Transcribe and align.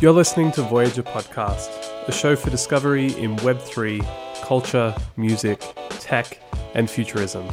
You're 0.00 0.12
listening 0.12 0.50
to 0.52 0.62
Voyager 0.62 1.02
Podcast, 1.02 1.68
a 2.08 2.12
show 2.12 2.34
for 2.34 2.48
discovery 2.48 3.14
in 3.18 3.36
Web3, 3.36 4.00
culture, 4.40 4.96
music, 5.18 5.62
tech, 5.98 6.40
and 6.72 6.88
futurism. 6.88 7.46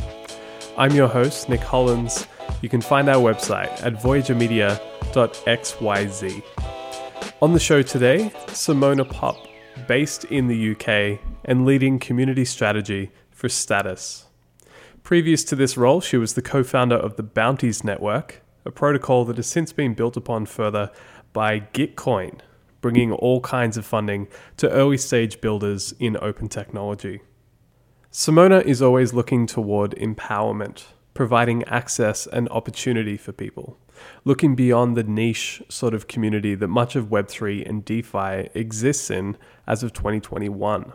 I'm 0.77 0.93
your 0.93 1.09
host, 1.09 1.49
Nick 1.49 1.59
Hollins. 1.59 2.25
You 2.61 2.69
can 2.69 2.79
find 2.79 3.09
our 3.09 3.21
website 3.21 3.85
at 3.85 3.95
voyagermedia.xyz. 3.95 6.43
On 7.41 7.51
the 7.51 7.59
show 7.59 7.81
today, 7.81 8.31
Simona 8.45 9.11
Pop, 9.11 9.35
based 9.85 10.23
in 10.23 10.47
the 10.47 10.71
UK 10.71 11.19
and 11.43 11.65
leading 11.65 11.99
community 11.99 12.45
strategy 12.45 13.11
for 13.29 13.49
Status. 13.49 14.27
Previous 15.03 15.43
to 15.43 15.57
this 15.57 15.75
role, 15.75 15.99
she 15.99 16.15
was 16.15 16.35
the 16.35 16.41
co 16.41 16.63
founder 16.63 16.95
of 16.95 17.17
the 17.17 17.23
Bounties 17.23 17.83
Network, 17.83 18.41
a 18.63 18.71
protocol 18.71 19.25
that 19.25 19.35
has 19.35 19.47
since 19.47 19.73
been 19.73 19.93
built 19.93 20.15
upon 20.15 20.45
further 20.45 20.89
by 21.33 21.59
Gitcoin, 21.59 22.39
bringing 22.81 23.11
all 23.11 23.41
kinds 23.41 23.77
of 23.77 23.85
funding 23.85 24.27
to 24.57 24.69
early 24.69 24.97
stage 24.97 25.41
builders 25.41 25.93
in 25.99 26.17
open 26.21 26.47
technology. 26.47 27.21
Simona 28.11 28.63
is 28.63 28.81
always 28.81 29.13
looking 29.13 29.45
toward 29.45 29.91
empowerment, 29.91 30.85
providing 31.13 31.63
access 31.65 32.27
and 32.27 32.47
opportunity 32.49 33.17
for 33.17 33.31
people, 33.31 33.77
looking 34.23 34.55
beyond 34.55 34.95
the 34.95 35.03
niche 35.03 35.61
sort 35.69 35.93
of 35.93 36.07
community 36.07 36.55
that 36.55 36.67
much 36.67 36.95
of 36.95 37.07
Web3 37.07 37.67
and 37.67 37.83
DeFi 37.83 38.49
exists 38.53 39.09
in 39.09 39.37
as 39.65 39.83
of 39.83 39.93
2021. 39.93 40.93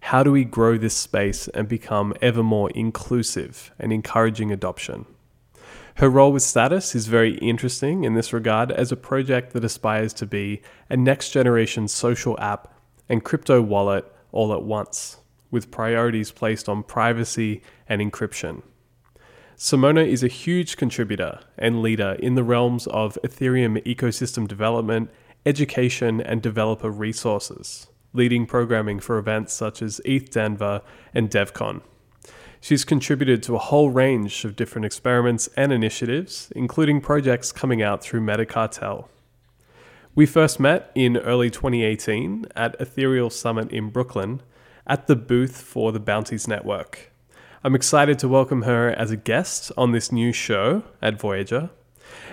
How 0.00 0.22
do 0.22 0.30
we 0.30 0.44
grow 0.44 0.78
this 0.78 0.94
space 0.96 1.48
and 1.48 1.66
become 1.66 2.14
ever 2.22 2.42
more 2.42 2.70
inclusive 2.70 3.72
and 3.78 3.92
encouraging 3.92 4.52
adoption? 4.52 5.06
Her 5.96 6.10
role 6.10 6.30
with 6.30 6.42
Status 6.42 6.94
is 6.94 7.06
very 7.06 7.38
interesting 7.38 8.04
in 8.04 8.12
this 8.12 8.30
regard 8.30 8.70
as 8.70 8.92
a 8.92 8.98
project 8.98 9.54
that 9.54 9.64
aspires 9.64 10.12
to 10.14 10.26
be 10.26 10.60
a 10.90 10.96
next 10.96 11.30
generation 11.30 11.88
social 11.88 12.38
app 12.38 12.70
and 13.08 13.24
crypto 13.24 13.62
wallet 13.62 14.04
all 14.30 14.52
at 14.52 14.62
once, 14.62 15.16
with 15.50 15.70
priorities 15.70 16.30
placed 16.30 16.68
on 16.68 16.82
privacy 16.82 17.62
and 17.88 18.02
encryption. 18.02 18.60
Simona 19.56 20.06
is 20.06 20.22
a 20.22 20.28
huge 20.28 20.76
contributor 20.76 21.40
and 21.56 21.80
leader 21.80 22.14
in 22.18 22.34
the 22.34 22.44
realms 22.44 22.86
of 22.88 23.16
Ethereum 23.24 23.82
ecosystem 23.86 24.46
development, 24.46 25.10
education, 25.46 26.20
and 26.20 26.42
developer 26.42 26.90
resources, 26.90 27.86
leading 28.12 28.44
programming 28.44 29.00
for 29.00 29.16
events 29.16 29.54
such 29.54 29.80
as 29.80 30.02
ETH 30.04 30.30
Denver 30.30 30.82
and 31.14 31.30
DevCon. 31.30 31.80
She's 32.60 32.84
contributed 32.84 33.42
to 33.44 33.54
a 33.54 33.58
whole 33.58 33.90
range 33.90 34.44
of 34.44 34.56
different 34.56 34.84
experiments 34.84 35.48
and 35.56 35.72
initiatives, 35.72 36.52
including 36.56 37.00
projects 37.00 37.52
coming 37.52 37.82
out 37.82 38.02
through 38.02 38.20
Metacartel. 38.20 39.08
We 40.14 40.26
first 40.26 40.58
met 40.58 40.90
in 40.94 41.18
early 41.18 41.50
2018 41.50 42.46
at 42.56 42.74
Ethereal 42.80 43.30
Summit 43.30 43.70
in 43.70 43.90
Brooklyn 43.90 44.40
at 44.86 45.06
the 45.06 45.16
booth 45.16 45.60
for 45.60 45.92
the 45.92 46.00
Bounties 46.00 46.48
Network. 46.48 47.12
I'm 47.62 47.74
excited 47.74 48.18
to 48.20 48.28
welcome 48.28 48.62
her 48.62 48.90
as 48.90 49.10
a 49.10 49.16
guest 49.16 49.72
on 49.76 49.92
this 49.92 50.10
new 50.10 50.32
show 50.32 50.84
at 51.02 51.20
Voyager. 51.20 51.70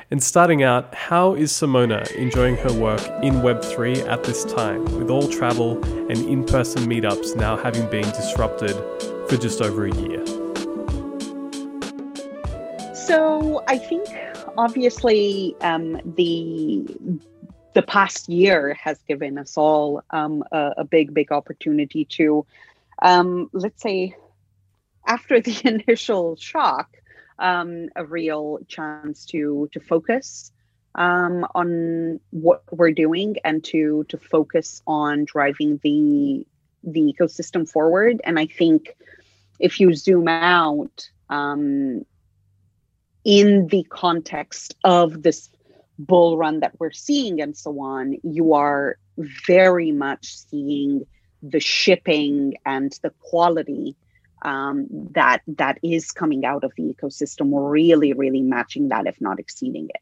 And 0.10 0.24
starting 0.24 0.64
out, 0.64 0.94
how 0.94 1.34
is 1.34 1.52
Simona 1.52 2.10
enjoying 2.14 2.56
her 2.58 2.72
work 2.72 3.02
in 3.22 3.36
Web3 3.36 4.08
at 4.08 4.24
this 4.24 4.46
time, 4.46 4.86
with 4.98 5.10
all 5.10 5.28
travel 5.28 5.84
and 5.84 6.18
in 6.30 6.46
person 6.46 6.84
meetups 6.84 7.36
now 7.36 7.58
having 7.58 7.90
been 7.90 8.10
disrupted 8.12 8.76
for 9.28 9.38
just 9.38 9.62
over 9.62 9.86
a 9.86 9.96
year? 9.96 10.26
So 12.94 13.64
I 13.68 13.78
think 13.78 14.08
obviously 14.58 15.56
um, 15.62 16.00
the 16.16 16.86
the 17.74 17.82
past 17.82 18.30
year 18.30 18.74
has 18.76 19.02
given 19.08 19.38
us 19.38 19.58
all 19.58 20.04
um, 20.12 20.44
a, 20.52 20.74
a, 20.78 20.84
big, 20.84 21.14
big 21.14 21.32
opportunity 21.32 22.06
to, 22.06 22.46
um, 23.02 23.50
let's 23.52 23.82
say, 23.82 24.16
after 25.08 25.42
the 25.48 25.62
initial 25.64 26.36
shock, 26.36 26.90
um, 27.40 27.90
a 27.96 28.06
real 28.06 28.60
chance 28.68 29.26
to 29.26 29.68
to 29.74 29.80
focus 29.80 30.52
um, 30.96 31.46
on 31.56 32.20
what 32.30 32.64
we're 32.72 32.92
doing 32.92 33.38
and 33.44 33.64
to 33.66 34.06
to 34.10 34.18
focus 34.18 34.82
on 34.86 35.26
driving 35.26 35.80
the 35.84 36.46
the 36.84 37.14
ecosystem 37.14 37.70
forward. 37.70 38.22
And 38.24 38.40
I 38.40 38.46
think 38.46 38.96
if 39.60 39.80
you 39.80 39.94
zoom 39.94 40.28
out 40.28 41.10
um, 41.30 42.06
in 43.24 43.68
the 43.68 43.84
context 43.90 44.76
of 44.84 45.24
this 45.24 45.50
bull 46.00 46.38
run 46.38 46.60
that 46.62 46.80
we're 46.80 46.92
seeing 46.92 47.42
and 47.42 47.56
so 47.56 47.80
on, 47.80 48.18
you 48.24 48.54
are 48.54 48.98
very 49.18 49.92
much 49.92 50.38
seeing 50.38 51.06
the 51.42 51.60
shipping 51.60 52.56
and 52.66 52.98
the 53.04 53.12
quality 53.20 53.96
um, 54.44 54.88
that 55.12 55.42
that 55.48 55.78
is 55.84 56.12
coming 56.12 56.46
out 56.46 56.64
of 56.64 56.74
the 56.76 56.84
ecosystem 56.84 57.52
really, 57.54 58.14
really 58.14 58.42
matching 58.42 58.90
that, 58.90 59.08
if 59.08 59.20
not 59.22 59.40
exceeding 59.40 59.90
it, 59.90 60.02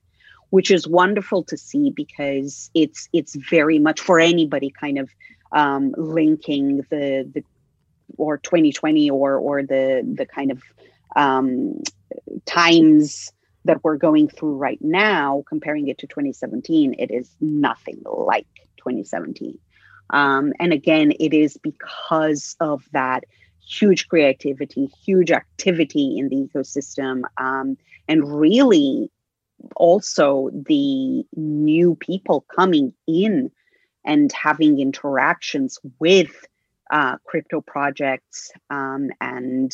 which 0.50 0.72
is 0.72 0.88
wonderful 0.88 1.44
to 1.44 1.58
see 1.58 1.92
because 1.92 2.70
it's 2.74 3.08
it's 3.14 3.36
very 3.36 3.80
much 3.80 4.00
for 4.00 4.20
anybody 4.20 4.72
kind 4.72 4.98
of 4.98 5.10
um, 5.52 5.94
linking 5.98 6.78
the 6.90 7.30
the 7.34 7.44
or 8.18 8.38
2020 8.38 9.10
or 9.10 9.38
or 9.38 9.64
the 9.64 10.02
the 10.16 10.26
kind 10.26 10.52
of 10.52 10.62
um, 11.16 11.82
times 12.46 13.32
that 13.66 13.84
we're 13.84 13.98
going 13.98 14.28
through 14.28 14.56
right 14.56 14.82
now, 14.82 15.44
comparing 15.48 15.88
it 15.88 16.00
to 16.00 16.08
2017, 16.08 16.96
it 16.98 17.12
is 17.12 17.36
nothing 17.40 18.02
like 18.06 18.48
2017. 18.78 19.58
Um, 20.10 20.54
and 20.60 20.74
again, 20.74 21.14
it 21.20 21.34
is 21.34 21.58
because 21.58 22.56
of 22.60 22.84
that 22.92 23.24
huge 23.66 24.08
creativity, 24.08 24.90
huge 25.06 25.32
activity 25.32 26.18
in 26.18 26.30
the 26.30 26.36
ecosystem, 26.36 27.22
um, 27.38 27.78
and 28.08 28.40
really 28.40 29.12
also 29.76 30.50
the 30.54 31.24
new 31.36 31.96
people 31.96 32.46
coming 32.54 32.94
in 33.08 33.52
and 34.04 34.32
having 34.32 34.80
interactions 34.80 35.80
with 36.00 36.48
uh, 36.90 37.18
crypto 37.26 37.62
projects 37.62 38.52
um, 38.70 39.10
and 39.22 39.72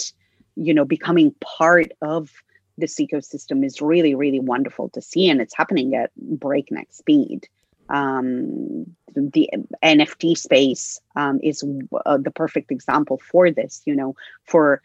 you 0.55 0.73
know 0.73 0.85
becoming 0.85 1.33
part 1.41 1.91
of 2.01 2.31
this 2.77 2.99
ecosystem 2.99 3.65
is 3.65 3.81
really 3.81 4.13
really 4.13 4.39
wonderful 4.39 4.89
to 4.89 5.01
see 5.01 5.29
and 5.29 5.41
it's 5.41 5.55
happening 5.55 5.95
at 5.95 6.11
breakneck 6.15 6.88
speed. 6.91 7.47
Um, 7.89 8.85
the 9.15 9.49
nft 9.81 10.38
space 10.38 10.99
um, 11.15 11.39
is 11.41 11.63
uh, 12.05 12.17
the 12.17 12.31
perfect 12.31 12.71
example 12.71 13.19
for 13.31 13.49
this 13.49 13.81
you 13.85 13.95
know 13.95 14.15
for 14.44 14.81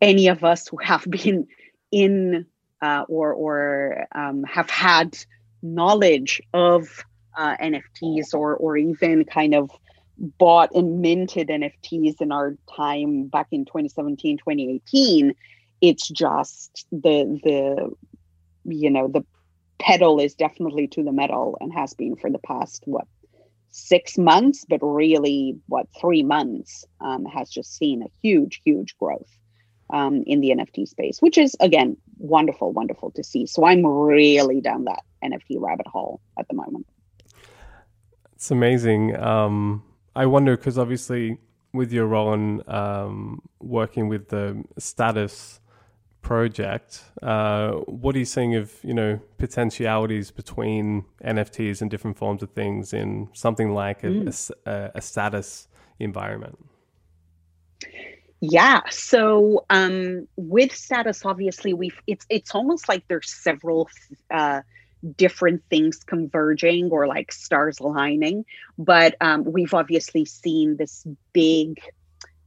any 0.00 0.28
of 0.28 0.44
us 0.44 0.68
who 0.68 0.76
have 0.78 1.04
been 1.10 1.46
in 1.90 2.46
uh, 2.80 3.04
or 3.08 3.32
or 3.32 4.06
um, 4.12 4.44
have 4.44 4.70
had 4.70 5.18
knowledge 5.62 6.40
of 6.52 7.04
uh, 7.36 7.56
nfts 7.56 8.34
or 8.34 8.56
or 8.56 8.76
even 8.76 9.24
kind 9.24 9.54
of 9.54 9.70
bought 10.18 10.74
and 10.74 11.00
minted 11.00 11.48
NFTs 11.48 12.20
in 12.20 12.32
our 12.32 12.56
time 12.74 13.26
back 13.26 13.48
in 13.50 13.64
2017, 13.64 14.38
2018. 14.38 15.34
It's 15.80 16.08
just 16.08 16.86
the 16.90 17.38
the 17.42 17.94
you 18.64 18.90
know 18.90 19.08
the 19.08 19.24
pedal 19.78 20.18
is 20.18 20.34
definitely 20.34 20.88
to 20.88 21.02
the 21.02 21.12
metal 21.12 21.58
and 21.60 21.72
has 21.72 21.92
been 21.94 22.16
for 22.16 22.30
the 22.30 22.38
past 22.38 22.82
what 22.86 23.06
six 23.70 24.16
months, 24.16 24.64
but 24.66 24.78
really 24.82 25.58
what 25.66 25.86
three 26.00 26.22
months 26.22 26.86
um, 27.02 27.26
has 27.26 27.50
just 27.50 27.76
seen 27.76 28.02
a 28.02 28.10
huge, 28.22 28.62
huge 28.64 28.96
growth 28.96 29.30
um, 29.90 30.22
in 30.26 30.40
the 30.40 30.48
NFT 30.48 30.88
space, 30.88 31.20
which 31.20 31.36
is 31.36 31.54
again 31.60 31.98
wonderful, 32.16 32.72
wonderful 32.72 33.10
to 33.12 33.22
see. 33.22 33.44
So 33.44 33.66
I'm 33.66 33.84
really 33.84 34.62
down 34.62 34.84
that 34.84 35.02
NFT 35.22 35.60
rabbit 35.60 35.86
hole 35.86 36.22
at 36.38 36.48
the 36.48 36.54
moment. 36.54 36.86
It's 38.36 38.50
amazing. 38.50 39.16
Um, 39.16 39.82
I 40.14 40.26
wonder 40.26 40.58
because 40.58 40.76
obviously 40.78 41.38
with 41.72 41.90
your 41.90 42.06
role 42.06 42.34
in 42.34 42.62
um, 42.68 43.40
working 43.60 44.08
with 44.08 44.28
the 44.28 44.62
status 44.78 45.58
project, 46.20 47.02
uh, 47.22 47.70
what 47.86 48.14
are 48.14 48.18
you 48.18 48.26
seeing 48.26 48.54
of 48.54 48.74
you 48.82 48.92
know 48.92 49.18
potentialities 49.38 50.30
between 50.30 51.06
NFTs 51.24 51.80
and 51.80 51.90
different 51.90 52.18
forms 52.18 52.42
of 52.42 52.50
things 52.50 52.92
in 52.92 53.28
something 53.32 53.72
like 53.72 54.04
a, 54.04 54.08
mm. 54.08 54.50
a, 54.66 54.90
a 54.96 55.00
status 55.00 55.68
environment? 55.98 56.58
Yeah. 58.42 58.82
So 58.90 59.64
um, 59.70 60.28
with 60.36 60.76
status, 60.76 61.24
obviously, 61.24 61.72
we've 61.72 61.98
it's 62.06 62.26
it's 62.28 62.54
almost 62.54 62.86
like 62.86 63.08
there's 63.08 63.32
several 63.32 63.88
uh, 64.30 64.60
different 65.16 65.62
things 65.68 66.02
converging 66.04 66.90
or 66.90 67.06
like 67.06 67.32
stars 67.32 67.80
aligning. 67.80 68.44
But 68.78 69.16
um, 69.20 69.44
we've 69.44 69.74
obviously 69.74 70.24
seen 70.24 70.76
this 70.76 71.06
big 71.32 71.80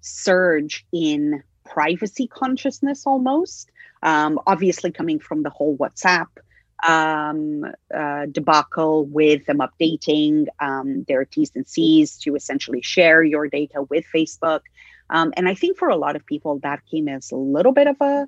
surge 0.01 0.85
in 0.91 1.43
privacy 1.65 2.27
consciousness 2.27 3.03
almost. 3.05 3.71
Um, 4.01 4.39
obviously, 4.47 4.91
coming 4.91 5.19
from 5.19 5.43
the 5.43 5.49
whole 5.49 5.77
WhatsApp 5.77 6.27
um, 6.87 7.65
uh, 7.93 8.25
debacle 8.31 9.05
with 9.05 9.45
them 9.45 9.59
updating 9.59 10.47
um, 10.59 11.03
their 11.07 11.25
T's 11.25 11.51
and 11.55 11.67
C's 11.67 12.17
to 12.19 12.35
essentially 12.35 12.81
share 12.81 13.23
your 13.23 13.47
data 13.47 13.83
with 13.83 14.05
Facebook. 14.13 14.61
Um, 15.09 15.33
and 15.35 15.49
I 15.49 15.55
think 15.55 15.77
for 15.77 15.89
a 15.89 15.97
lot 15.97 16.15
of 16.15 16.25
people, 16.25 16.59
that 16.59 16.85
came 16.89 17.07
as 17.07 17.31
a 17.31 17.35
little 17.35 17.73
bit 17.73 17.87
of 17.87 17.97
a 17.99 18.27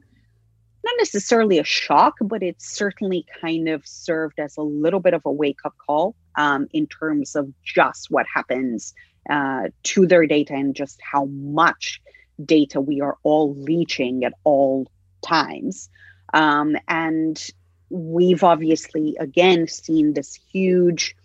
not 0.83 0.95
necessarily 0.97 1.59
a 1.59 1.63
shock, 1.63 2.15
but 2.21 2.41
it 2.41 2.55
certainly 2.59 3.25
kind 3.41 3.69
of 3.69 3.85
served 3.85 4.39
as 4.39 4.57
a 4.57 4.61
little 4.61 4.99
bit 4.99 5.13
of 5.13 5.21
a 5.25 5.31
wake 5.31 5.59
up 5.63 5.75
call 5.77 6.15
um, 6.35 6.67
in 6.71 6.87
terms 6.87 7.35
of 7.35 7.51
just 7.63 8.09
what 8.09 8.25
happens 8.33 8.93
uh, 9.29 9.63
to 9.83 10.07
their 10.07 10.25
data 10.25 10.53
and 10.53 10.75
just 10.75 10.99
how 11.01 11.25
much 11.25 12.01
data 12.43 12.81
we 12.81 13.01
are 13.01 13.17
all 13.23 13.55
leeching 13.55 14.23
at 14.23 14.33
all 14.43 14.87
times. 15.21 15.89
Um, 16.33 16.75
and 16.87 17.41
we've 17.89 18.43
obviously, 18.43 19.15
again, 19.19 19.67
seen 19.67 20.13
this 20.13 20.39
huge 20.51 21.15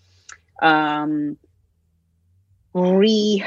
um, 0.60 1.38
re 2.74 3.44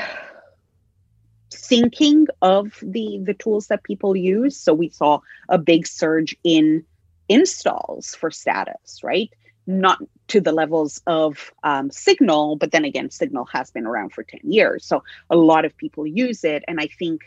thinking 1.70 2.28
of 2.42 2.80
the 2.82 3.20
the 3.24 3.34
tools 3.34 3.68
that 3.68 3.84
people 3.84 4.16
use. 4.16 4.58
So 4.58 4.74
we 4.74 4.90
saw 4.90 5.20
a 5.48 5.58
big 5.58 5.88
surge 5.88 6.36
in 6.44 6.84
installs 7.30 8.16
for 8.16 8.32
status 8.32 9.02
right? 9.04 9.30
Not 9.68 10.00
to 10.30 10.42
the 10.42 10.52
levels 10.52 11.00
of 11.06 11.52
um, 11.64 11.92
signal 11.92 12.56
but 12.56 12.72
then 12.72 12.86
again 12.86 13.10
signal 13.12 13.46
has 13.46 13.70
been 13.72 13.86
around 13.86 14.14
for 14.14 14.24
10 14.24 14.42
years. 14.44 14.86
So 14.86 15.04
a 15.30 15.38
lot 15.38 15.64
of 15.64 15.78
people 15.78 16.06
use 16.06 16.44
it. 16.44 16.64
And 16.68 16.80
i 16.82 16.88
think 16.88 17.22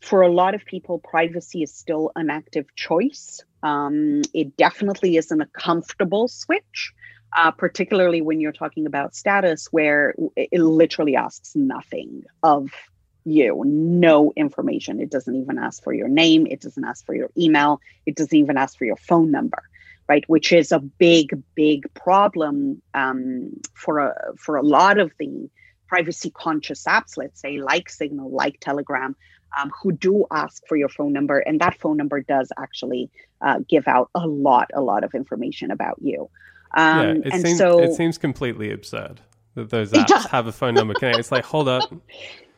for 0.00 0.22
a 0.22 0.32
lot 0.32 0.54
of 0.54 0.64
people 0.64 0.98
privacy 0.98 1.62
is 1.62 1.72
still 1.72 2.10
an 2.16 2.28
active 2.30 2.66
choice. 2.74 3.40
Um, 3.62 4.22
it 4.32 4.56
definitely 4.56 5.16
isn't 5.16 5.40
a 5.40 5.46
comfortable 5.46 6.26
switch 6.26 6.92
uh, 7.36 7.50
particularly 7.50 8.20
when 8.20 8.40
you're 8.40 8.52
talking 8.52 8.86
about 8.86 9.14
status 9.14 9.68
where 9.70 10.14
it 10.36 10.60
literally 10.60 11.16
asks 11.16 11.54
nothing 11.54 12.24
of 12.42 12.70
you 13.24 13.62
no 13.66 14.32
information. 14.36 15.00
It 15.00 15.10
doesn't 15.10 15.34
even 15.34 15.58
ask 15.58 15.82
for 15.82 15.92
your 15.92 16.08
name. 16.08 16.46
It 16.46 16.60
doesn't 16.60 16.84
ask 16.84 17.04
for 17.04 17.14
your 17.14 17.30
email. 17.36 17.80
It 18.06 18.16
doesn't 18.16 18.36
even 18.36 18.56
ask 18.56 18.78
for 18.78 18.84
your 18.84 18.96
phone 18.96 19.30
number, 19.30 19.62
right? 20.08 20.24
Which 20.28 20.52
is 20.52 20.72
a 20.72 20.78
big, 20.80 21.42
big 21.54 21.92
problem 21.94 22.82
um, 22.94 23.52
for 23.74 23.98
a 23.98 24.32
for 24.36 24.56
a 24.56 24.62
lot 24.62 24.98
of 24.98 25.12
the 25.18 25.48
privacy 25.86 26.30
conscious 26.30 26.84
apps. 26.84 27.16
Let's 27.16 27.40
say 27.40 27.58
like 27.58 27.90
Signal, 27.90 28.30
like 28.30 28.60
Telegram, 28.60 29.16
um, 29.58 29.70
who 29.82 29.92
do 29.92 30.26
ask 30.30 30.66
for 30.66 30.76
your 30.76 30.88
phone 30.88 31.12
number, 31.12 31.38
and 31.40 31.60
that 31.60 31.78
phone 31.78 31.96
number 31.96 32.20
does 32.20 32.50
actually 32.58 33.10
uh, 33.40 33.60
give 33.68 33.88
out 33.88 34.10
a 34.14 34.26
lot, 34.26 34.70
a 34.74 34.80
lot 34.80 35.04
of 35.04 35.14
information 35.14 35.70
about 35.70 35.96
you. 36.00 36.30
Um, 36.72 37.00
yeah, 37.00 37.12
it 37.24 37.32
and 37.32 37.42
seems, 37.42 37.58
so 37.58 37.80
it 37.80 37.94
seems 37.94 38.18
completely 38.18 38.70
absurd 38.70 39.20
that 39.54 39.70
those 39.70 39.92
apps 39.92 40.28
have 40.28 40.46
a 40.46 40.52
phone 40.52 40.74
number 40.74 40.94
connected. 40.94 41.20
It's 41.20 41.32
like, 41.32 41.44
hold 41.44 41.68
up, 41.68 41.92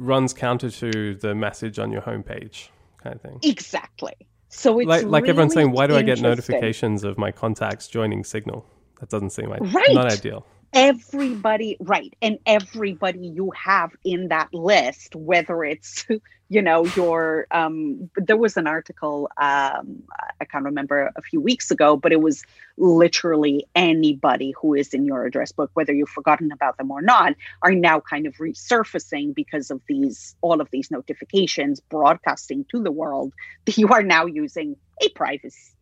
runs 0.00 0.32
counter 0.32 0.70
to 0.70 1.14
the 1.14 1.34
message 1.34 1.78
on 1.78 1.92
your 1.92 2.02
homepage 2.02 2.68
kind 3.02 3.14
of 3.14 3.20
thing. 3.20 3.38
Exactly. 3.42 4.14
So 4.48 4.80
it's 4.80 4.88
like, 4.88 5.04
like 5.04 5.22
really 5.22 5.30
everyone's 5.30 5.54
saying, 5.54 5.70
why 5.70 5.86
do 5.86 5.94
I 5.94 6.02
get 6.02 6.20
notifications 6.20 7.04
of 7.04 7.18
my 7.18 7.30
contacts 7.30 7.86
joining 7.86 8.24
Signal? 8.24 8.66
That 8.98 9.10
doesn't 9.10 9.30
seem 9.30 9.48
like 9.48 9.60
right. 9.72 9.94
not 9.94 10.12
ideal 10.12 10.44
everybody 10.72 11.76
right 11.80 12.14
and 12.22 12.38
everybody 12.46 13.26
you 13.26 13.50
have 13.50 13.90
in 14.04 14.28
that 14.28 14.52
list 14.54 15.16
whether 15.16 15.64
it's 15.64 16.06
you 16.48 16.62
know 16.62 16.84
your 16.96 17.46
um 17.50 18.08
there 18.16 18.36
was 18.36 18.56
an 18.56 18.68
article 18.68 19.28
um 19.36 20.02
i 20.40 20.44
can't 20.44 20.64
remember 20.64 21.10
a 21.16 21.22
few 21.22 21.40
weeks 21.40 21.72
ago 21.72 21.96
but 21.96 22.12
it 22.12 22.20
was 22.20 22.44
literally 22.78 23.66
anybody 23.74 24.54
who 24.60 24.74
is 24.74 24.94
in 24.94 25.04
your 25.04 25.24
address 25.24 25.50
book 25.50 25.70
whether 25.74 25.92
you've 25.92 26.08
forgotten 26.08 26.52
about 26.52 26.76
them 26.78 26.90
or 26.90 27.02
not 27.02 27.34
are 27.62 27.72
now 27.72 27.98
kind 27.98 28.26
of 28.26 28.34
resurfacing 28.34 29.34
because 29.34 29.72
of 29.72 29.80
these 29.88 30.36
all 30.40 30.60
of 30.60 30.68
these 30.70 30.88
notifications 30.88 31.80
broadcasting 31.80 32.64
to 32.70 32.80
the 32.80 32.92
world 32.92 33.32
that 33.64 33.76
you 33.76 33.88
are 33.88 34.04
now 34.04 34.24
using 34.24 34.76
a 35.02 35.08
privacy 35.10 35.72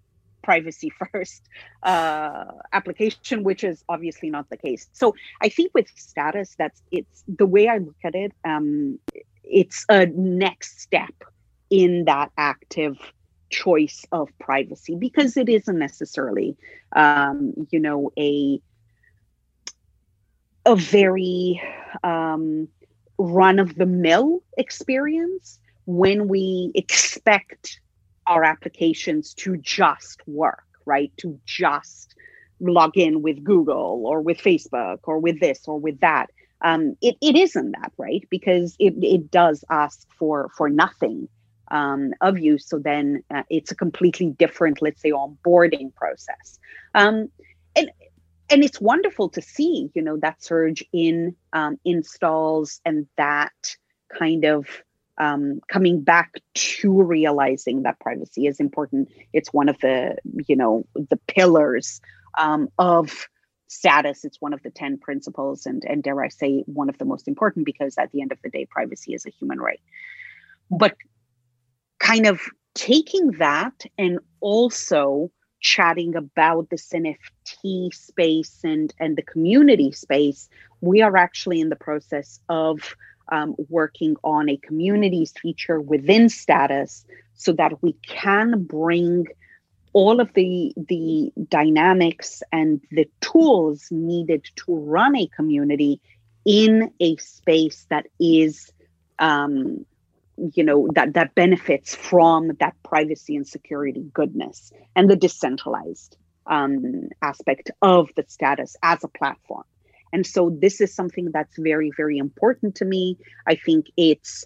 privacy 0.43 0.93
first 1.13 1.43
uh, 1.83 2.45
application, 2.73 3.43
which 3.43 3.65
is 3.65 3.85
obviously 3.89 4.31
not 4.31 4.49
the 4.51 4.57
case. 4.57 4.89
So 4.93 5.15
I 5.41 5.49
think 5.49 5.73
with 5.75 5.89
status, 5.97 6.55
that's 6.59 6.83
it's 6.91 7.25
the 7.29 7.47
way 7.47 7.69
I 7.69 7.79
look 7.79 7.97
at 8.05 8.15
it. 8.15 8.33
Um, 8.45 8.99
it's 9.45 9.85
a 9.89 10.07
next 10.07 10.81
step 10.81 11.15
in 11.71 12.05
that 12.05 12.31
active 12.37 12.99
choice 13.51 14.05
of 14.13 14.29
privacy 14.39 14.95
because 14.95 15.37
it 15.37 15.49
isn't 15.49 15.79
necessarily, 15.79 16.57
um, 16.95 17.55
you 17.71 17.81
know, 17.81 18.13
a 18.19 18.61
a 20.67 20.77
very 20.77 21.63
um, 22.05 22.69
run 23.17 23.59
of 23.59 23.75
the 23.77 23.87
mill 23.87 24.43
experience 24.59 25.59
when 25.87 26.29
we 26.29 26.71
expect 26.75 27.81
our 28.29 28.45
applications 28.45 29.35
to 29.35 29.57
just 29.57 30.21
work, 30.29 30.65
right? 30.85 31.13
To 31.19 31.41
just 31.47 32.15
log 32.61 32.97
in 32.97 33.23
with 33.23 33.43
Google 33.43 34.03
or 34.07 34.21
with 34.21 34.39
Facebook 34.39 34.99
or 35.05 35.19
with 35.19 35.41
this 35.41 35.67
or 35.67 35.79
with 35.79 36.01
that. 36.01 36.27
Um, 36.61 36.97
it, 37.01 37.17
it 37.21 37.37
isn't 37.37 37.73
that, 37.73 37.93
right? 37.97 38.27
Because 38.31 38.77
it, 38.79 38.95
it 39.03 39.31
does 39.31 39.65
ask 39.71 40.07
for 40.19 40.51
for 40.57 40.69
nothing 40.69 41.29
um, 41.71 42.13
of 42.21 42.39
you. 42.39 42.59
So 42.59 42.79
then 42.79 43.23
uh, 43.35 43.45
it's 43.49 43.71
a 43.71 43.77
completely 43.77 44.31
different, 44.31 44.83
let's 44.83 45.01
say, 45.01 45.11
onboarding 45.11 45.95
process. 45.95 46.59
Um, 46.95 47.29
and 47.77 47.91
and 48.51 48.65
it's 48.65 48.81
wonderful 48.81 49.29
to 49.31 49.43
see, 49.43 49.91
you 49.95 50.03
know, 50.03 50.17
that 50.19 50.43
surge 50.43 50.83
in 50.93 51.37
um, 51.53 51.79
installs 51.85 52.81
and 52.85 53.07
that 53.17 53.53
kind 54.19 54.45
of 54.45 54.67
um, 55.19 55.61
coming 55.71 56.01
back 56.01 56.41
to 56.55 57.03
realizing 57.03 57.83
that 57.83 57.99
privacy 58.01 58.47
is 58.47 58.61
important. 58.61 59.11
It's 59.33 59.53
one 59.53 59.69
of 59.69 59.79
the, 59.81 60.17
you 60.47 60.57
know, 60.57 60.87
the 60.95 61.19
pillars 61.27 62.01
um, 62.39 62.69
of 62.79 63.29
status. 63.67 64.25
It's 64.25 64.41
one 64.41 64.53
of 64.53 64.63
the 64.63 64.71
10 64.71 64.99
principles, 64.99 65.67
and, 65.67 65.85
and 65.85 66.03
dare 66.03 66.23
I 66.23 66.29
say, 66.29 66.63
one 66.67 66.89
of 66.89 66.99
the 66.99 67.05
most 67.05 67.29
important 67.29 67.67
because 67.67 67.97
at 67.99 68.11
the 68.13 68.23
end 68.23 68.33
of 68.33 68.39
the 68.43 68.51
day, 68.51 68.67
privacy 68.71 69.15
is 69.15 69.27
a 69.27 69.31
human 69.31 69.61
right. 69.61 69.81
But 70.71 70.97
kind 71.99 72.27
of 72.27 72.41
taking 72.75 73.33
that 73.33 73.85
and 73.99 74.21
also 74.41 75.31
chatting 75.61 76.15
about 76.15 76.71
this 76.71 76.89
NFT 76.91 77.93
space 77.93 78.61
and, 78.63 78.95
and 79.01 79.17
the 79.17 79.23
community 79.23 79.91
space, 79.91 80.49
we 80.81 81.03
are 81.03 81.17
actually 81.17 81.61
in 81.61 81.69
the 81.69 81.77
process 81.77 82.39
of 82.49 82.95
um, 83.31 83.55
working 83.69 84.17
on 84.25 84.49
a 84.49 84.57
communities 84.57 85.33
feature 85.41 85.81
within 85.81 86.29
status 86.29 87.05
so 87.35 87.53
that 87.53 87.83
we 87.83 87.93
can 88.07 88.65
bring 88.65 89.27
all 89.93 90.21
of 90.21 90.33
the 90.35 90.73
the 90.77 91.33
dynamics 91.49 92.43
and 92.53 92.81
the 92.91 93.09
tools 93.21 93.89
needed 93.91 94.45
to 94.57 94.75
run 94.75 95.17
a 95.17 95.27
community 95.29 96.01
in 96.45 96.93
a 97.01 97.17
space 97.17 97.87
that 97.91 98.07
is 98.21 98.71
um, 99.19 99.85
you 100.55 100.63
know 100.63 100.89
that 100.95 101.15
that 101.15 101.35
benefits 101.35 101.95
from 101.95 102.49
that 102.61 102.75
privacy 102.83 103.35
and 103.37 103.47
security 103.47 104.05
goodness 104.13 104.73
and 104.95 105.11
the 105.11 105.17
decentralized 105.17 106.17
um, 106.47 107.09
aspect 107.23 107.71
of 107.83 108.09
the 108.17 108.25
status 108.29 108.77
as 108.83 109.03
a 109.05 109.09
platform 109.09 109.65
and 110.13 110.27
so 110.27 110.51
this 110.61 110.81
is 110.81 110.95
something 110.95 111.31
that's 111.33 111.57
very, 111.59 111.91
very 111.97 112.19
important 112.19 112.75
to 112.77 112.85
me. 112.85 113.17
I 113.47 113.55
think 113.55 113.87
it's 113.97 114.45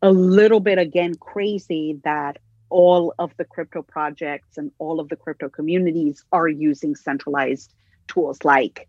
a 0.00 0.10
little 0.10 0.60
bit, 0.60 0.78
again, 0.78 1.14
crazy 1.16 2.00
that 2.04 2.38
all 2.70 3.14
of 3.18 3.36
the 3.36 3.44
crypto 3.44 3.82
projects 3.82 4.56
and 4.56 4.72
all 4.78 4.98
of 4.98 5.08
the 5.10 5.16
crypto 5.16 5.48
communities 5.48 6.24
are 6.32 6.48
using 6.48 6.96
centralized 6.96 7.74
tools 8.08 8.44
like 8.44 8.88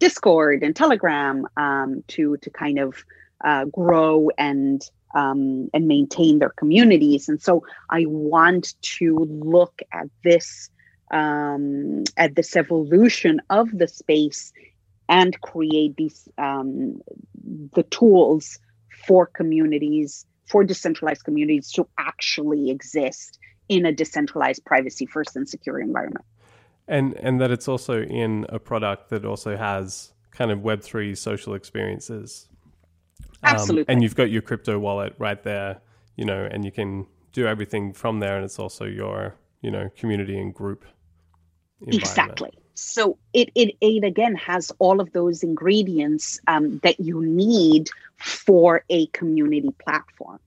Discord 0.00 0.62
and 0.62 0.74
Telegram 0.74 1.46
um, 1.56 2.02
to 2.08 2.36
to 2.38 2.50
kind 2.50 2.78
of 2.78 3.04
uh, 3.44 3.66
grow 3.66 4.30
and 4.38 4.82
um, 5.14 5.68
and 5.72 5.86
maintain 5.86 6.38
their 6.38 6.50
communities. 6.50 7.28
And 7.28 7.40
so 7.40 7.64
I 7.90 8.06
want 8.06 8.74
to 8.82 9.18
look 9.18 9.80
at 9.92 10.08
this 10.24 10.70
um, 11.10 12.04
at 12.16 12.34
this 12.34 12.56
evolution 12.56 13.40
of 13.50 13.66
the 13.76 13.88
space 13.88 14.52
and 15.10 15.38
create 15.42 15.96
these 15.96 16.28
um, 16.38 17.02
the 17.74 17.82
tools 17.90 18.58
for 19.06 19.26
communities 19.26 20.24
for 20.46 20.64
decentralized 20.64 21.24
communities 21.24 21.70
to 21.72 21.86
actually 21.98 22.70
exist 22.70 23.38
in 23.68 23.84
a 23.86 23.92
decentralized 23.92 24.64
privacy 24.64 25.06
first 25.06 25.36
and 25.36 25.48
secure 25.48 25.78
environment. 25.78 26.24
And 26.88 27.14
and 27.14 27.40
that 27.40 27.50
it's 27.50 27.68
also 27.68 28.02
in 28.02 28.46
a 28.48 28.58
product 28.58 29.10
that 29.10 29.24
also 29.24 29.56
has 29.56 30.12
kind 30.30 30.50
of 30.50 30.60
web3 30.60 31.16
social 31.18 31.54
experiences. 31.54 32.48
Um, 33.42 33.54
absolutely. 33.54 33.92
and 33.92 34.02
you've 34.02 34.16
got 34.16 34.30
your 34.30 34.42
crypto 34.42 34.78
wallet 34.78 35.14
right 35.18 35.42
there 35.42 35.80
you 36.16 36.26
know 36.26 36.46
and 36.50 36.62
you 36.62 36.70
can 36.70 37.06
do 37.32 37.46
everything 37.46 37.94
from 37.94 38.20
there 38.20 38.36
and 38.36 38.44
it's 38.44 38.58
also 38.58 38.84
your 38.84 39.34
you 39.62 39.70
know 39.70 39.88
community 39.96 40.38
and 40.38 40.52
group 40.52 40.84
exactly. 41.86 42.50
So 42.74 43.18
it, 43.34 43.50
it 43.54 43.76
it 43.80 44.04
again 44.04 44.34
has 44.36 44.72
all 44.78 45.00
of 45.00 45.12
those 45.12 45.42
ingredients 45.42 46.40
um, 46.46 46.78
that 46.82 46.98
you 46.98 47.22
need 47.22 47.90
for 48.16 48.84
a 48.88 49.06
community 49.08 49.70
platform. 49.84 50.40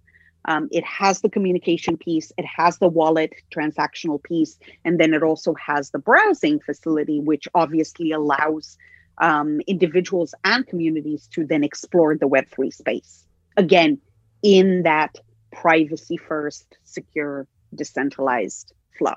Um, 0.45 0.67
it 0.71 0.83
has 0.83 1.21
the 1.21 1.29
communication 1.29 1.95
piece 1.95 2.33
it 2.37 2.45
has 2.45 2.77
the 2.77 2.89
wallet 2.89 3.31
transactional 3.55 4.21
piece 4.21 4.57
and 4.83 4.99
then 4.99 5.13
it 5.13 5.23
also 5.23 5.53
has 5.53 5.91
the 5.91 5.99
browsing 5.99 6.59
facility 6.59 7.21
which 7.21 7.47
obviously 7.55 8.11
allows 8.11 8.77
um, 9.19 9.61
individuals 9.67 10.35
and 10.43 10.67
communities 10.67 11.29
to 11.33 11.45
then 11.45 11.63
explore 11.63 12.17
the 12.17 12.27
web3 12.27 12.73
space. 12.73 13.25
Again 13.55 14.01
in 14.41 14.83
that 14.83 15.15
privacy 15.51 16.17
first 16.17 16.77
secure 16.83 17.47
decentralized 17.73 18.73
flow. 18.97 19.15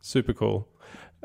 Super 0.00 0.32
cool 0.32 0.68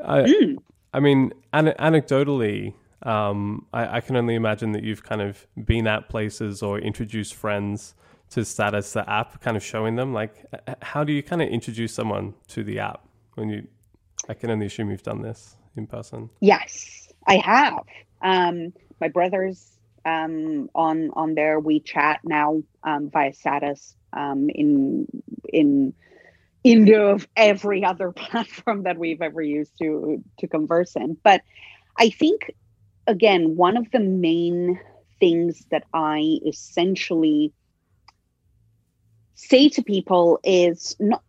I, 0.04 0.22
mm. 0.22 0.56
I 0.92 1.00
mean, 1.00 1.32
an- 1.52 1.74
anecdotally, 1.78 2.74
um, 3.02 3.66
I-, 3.72 3.96
I, 3.96 4.00
can 4.00 4.16
only 4.16 4.34
imagine 4.34 4.72
that 4.72 4.82
you've 4.82 5.02
kind 5.02 5.22
of 5.22 5.46
been 5.64 5.86
at 5.86 6.08
places 6.08 6.62
or 6.62 6.78
introduced 6.78 7.34
friends 7.34 7.94
to 8.30 8.44
Status, 8.44 8.92
the 8.92 9.08
app, 9.08 9.40
kind 9.40 9.56
of 9.56 9.62
showing 9.62 9.96
them. 9.96 10.12
Like, 10.12 10.44
how 10.82 11.04
do 11.04 11.12
you 11.12 11.22
kind 11.22 11.42
of 11.42 11.48
introduce 11.48 11.92
someone 11.92 12.34
to 12.48 12.62
the 12.62 12.78
app 12.78 13.04
when 13.34 13.48
you? 13.48 13.66
I 14.28 14.34
can 14.34 14.50
only 14.50 14.66
assume 14.66 14.90
you've 14.90 15.02
done 15.02 15.22
this 15.22 15.56
in 15.76 15.86
person. 15.86 16.30
Yes, 16.40 17.08
I 17.26 17.36
have. 17.38 17.82
Um, 18.22 18.72
my 19.00 19.08
brothers 19.08 19.78
um, 20.04 20.68
on 20.74 21.10
on 21.14 21.34
their 21.34 21.60
WeChat 21.60 22.18
now 22.24 22.62
um, 22.84 23.10
via 23.10 23.32
Status 23.32 23.96
um, 24.12 24.48
in 24.50 25.06
in 25.52 25.94
in 26.62 26.84
lieu 26.84 27.06
of 27.06 27.28
every 27.36 27.84
other 27.84 28.12
platform 28.24 28.84
that 28.84 28.98
we've 28.98 29.22
ever 29.22 29.42
used 29.42 29.72
to 29.78 30.22
to 30.38 30.46
converse 30.46 30.96
in. 30.96 31.16
But 31.22 31.42
i 31.98 32.08
think 32.08 32.52
again 33.06 33.56
one 33.56 33.76
of 33.76 33.90
the 33.90 33.98
main 33.98 34.78
things 35.18 35.66
that 35.70 35.84
i 35.92 36.38
essentially 36.46 37.52
say 39.34 39.68
to 39.68 39.82
people 39.82 40.38
is 40.44 40.94
not 41.00 41.22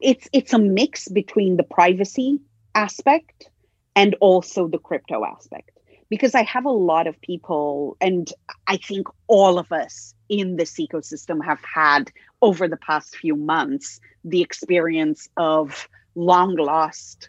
it's 0.00 0.28
it's 0.32 0.52
a 0.52 0.58
mix 0.58 1.08
between 1.08 1.56
the 1.56 1.62
privacy 1.62 2.40
aspect 2.74 3.48
and 3.94 4.14
also 4.20 4.68
the 4.68 4.78
crypto 4.78 5.24
aspect. 5.24 5.70
Because 6.08 6.34
I 6.34 6.42
have 6.42 6.66
a 6.66 6.70
lot 6.70 7.06
of 7.06 7.20
people, 7.22 7.96
and 8.00 8.30
I 8.66 8.76
think 8.76 9.06
all 9.28 9.58
of 9.58 9.72
us 9.72 10.14
in 10.32 10.56
this 10.56 10.80
ecosystem 10.80 11.44
have 11.44 11.60
had 11.62 12.10
over 12.40 12.66
the 12.66 12.78
past 12.78 13.14
few 13.14 13.36
months 13.36 14.00
the 14.24 14.40
experience 14.40 15.28
of 15.36 15.86
long 16.14 16.56
lost 16.56 17.28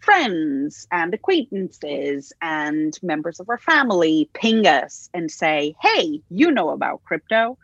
friends 0.00 0.86
and 0.90 1.12
acquaintances 1.12 2.32
and 2.40 2.98
members 3.02 3.38
of 3.38 3.50
our 3.50 3.58
family 3.58 4.30
ping 4.32 4.66
us 4.66 5.10
and 5.12 5.30
say, 5.30 5.74
Hey, 5.82 6.22
you 6.30 6.50
know 6.50 6.70
about 6.70 7.04
crypto. 7.04 7.58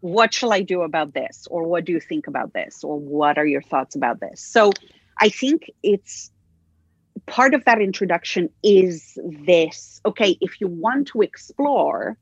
What 0.00 0.32
shall 0.32 0.52
I 0.52 0.62
do 0.62 0.82
about 0.82 1.12
this? 1.12 1.48
Or 1.50 1.64
what 1.64 1.84
do 1.84 1.90
you 1.92 2.00
think 2.00 2.28
about 2.28 2.52
this? 2.52 2.84
Or 2.84 2.96
what 2.96 3.38
are 3.38 3.46
your 3.46 3.62
thoughts 3.62 3.96
about 3.96 4.20
this? 4.20 4.40
So 4.40 4.70
I 5.20 5.30
think 5.30 5.68
it's 5.82 6.30
part 7.26 7.54
of 7.54 7.64
that 7.64 7.80
introduction 7.80 8.50
is 8.62 9.18
this 9.44 10.00
okay, 10.06 10.38
if 10.40 10.60
you 10.60 10.68
want 10.68 11.08
to 11.08 11.22
explore, 11.22 12.16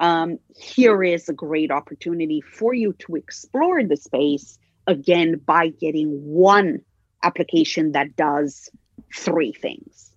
um, 0.00 0.38
here 0.56 1.04
is 1.04 1.28
a 1.28 1.34
great 1.34 1.70
opportunity 1.70 2.40
for 2.40 2.72
you 2.72 2.94
to 3.00 3.16
explore 3.16 3.84
the 3.84 3.96
space 3.96 4.58
again 4.86 5.40
by 5.44 5.68
getting 5.68 6.08
one 6.24 6.80
application 7.22 7.92
that 7.92 8.16
does 8.16 8.70
three 9.14 9.52
things, 9.52 10.10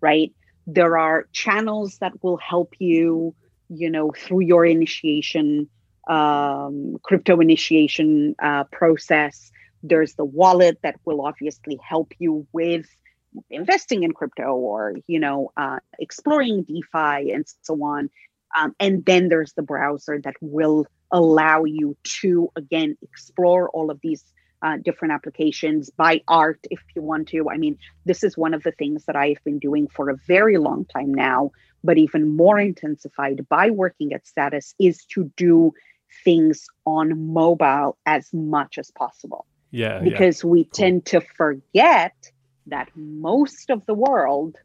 right? 0.00 0.32
There 0.66 0.96
are 0.96 1.28
channels 1.32 1.98
that 1.98 2.12
will 2.22 2.38
help 2.38 2.72
you, 2.78 3.34
you 3.68 3.90
know, 3.90 4.12
through 4.16 4.40
your 4.40 4.64
initiation, 4.64 5.68
um, 6.08 6.96
crypto 7.02 7.40
initiation 7.40 8.34
uh, 8.42 8.64
process. 8.64 9.50
There's 9.82 10.14
the 10.14 10.24
wallet 10.24 10.78
that 10.82 10.96
will 11.04 11.20
obviously 11.20 11.78
help 11.86 12.14
you 12.18 12.46
with 12.52 12.86
investing 13.50 14.04
in 14.04 14.12
crypto 14.12 14.54
or 14.54 14.94
you 15.06 15.20
know 15.20 15.52
uh, 15.54 15.78
exploring 15.98 16.62
defi 16.62 17.30
and 17.30 17.44
so 17.62 17.74
on 17.84 18.08
um, 18.58 18.74
and 18.80 19.04
then 19.04 19.28
there's 19.28 19.52
the 19.52 19.62
browser 19.62 20.20
that 20.22 20.34
will 20.40 20.86
allow 21.12 21.64
you 21.64 21.96
to 22.02 22.50
again 22.56 22.96
explore 23.02 23.70
all 23.70 23.90
of 23.90 23.98
these 24.02 24.24
uh, 24.60 24.76
different 24.76 25.12
applications 25.12 25.88
by 25.90 26.20
art 26.28 26.58
if 26.70 26.80
you 26.94 27.00
want 27.00 27.28
to 27.28 27.48
i 27.48 27.56
mean 27.56 27.78
this 28.04 28.22
is 28.22 28.36
one 28.36 28.52
of 28.52 28.62
the 28.62 28.72
things 28.72 29.04
that 29.06 29.16
i've 29.16 29.42
been 29.44 29.58
doing 29.58 29.86
for 29.88 30.10
a 30.10 30.16
very 30.26 30.58
long 30.58 30.84
time 30.84 31.14
now 31.14 31.50
but 31.84 31.96
even 31.96 32.36
more 32.36 32.58
intensified 32.58 33.46
by 33.48 33.70
working 33.70 34.12
at 34.12 34.26
status 34.26 34.74
is 34.78 35.04
to 35.04 35.30
do 35.36 35.72
things 36.24 36.66
on 36.84 37.32
mobile 37.32 37.96
as 38.04 38.28
much 38.34 38.76
as 38.76 38.90
possible 38.90 39.46
yeah 39.70 40.00
because 40.00 40.42
yeah. 40.42 40.50
we 40.50 40.64
cool. 40.64 40.70
tend 40.72 41.06
to 41.06 41.20
forget 41.20 42.14
that 42.66 42.88
most 42.94 43.70
of 43.70 43.86
the 43.86 43.94
world 43.94 44.56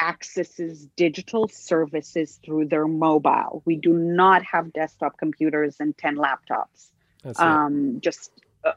accesses 0.00 0.86
digital 0.96 1.48
services 1.48 2.40
through 2.44 2.66
their 2.66 2.86
mobile. 2.86 3.62
We 3.64 3.76
do 3.76 3.92
not 3.92 4.42
have 4.44 4.72
desktop 4.72 5.18
computers 5.18 5.76
and 5.80 5.96
10 5.96 6.16
laptops 6.16 6.90
um, 7.36 8.00
just 8.00 8.30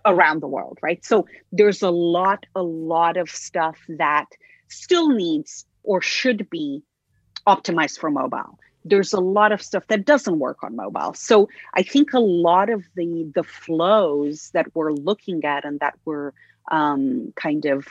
around 0.06 0.42
the 0.42 0.48
world, 0.48 0.80
right? 0.82 1.04
So 1.04 1.28
there's 1.52 1.82
a 1.82 1.90
lot, 1.90 2.46
a 2.56 2.64
lot 2.64 3.18
of 3.18 3.30
stuff 3.30 3.78
that 3.90 4.26
still 4.68 5.10
needs 5.10 5.66
or 5.84 6.02
should 6.02 6.50
be 6.50 6.84
optimized 7.46 8.00
for 8.00 8.12
mobile. 8.12 8.60
There's 8.84 9.14
a 9.14 9.20
lot 9.20 9.52
of 9.52 9.62
stuff 9.62 9.88
that 9.88 10.06
doesn't 10.06 10.40
work 10.40 10.64
on 10.64 10.76
mobile. 10.76 11.14
So 11.14 11.50
I 11.74 11.84
think 11.84 12.14
a 12.14 12.20
lot 12.20 12.70
of 12.70 12.86
the 12.96 13.30
the 13.36 13.44
flows 13.44 14.52
that 14.52 14.68
we're 14.74 14.94
looking 14.94 15.44
at 15.44 15.66
and 15.66 15.80
that 15.80 15.96
we're 16.06 16.32
um, 16.72 17.34
kind 17.36 17.66
of 17.66 17.88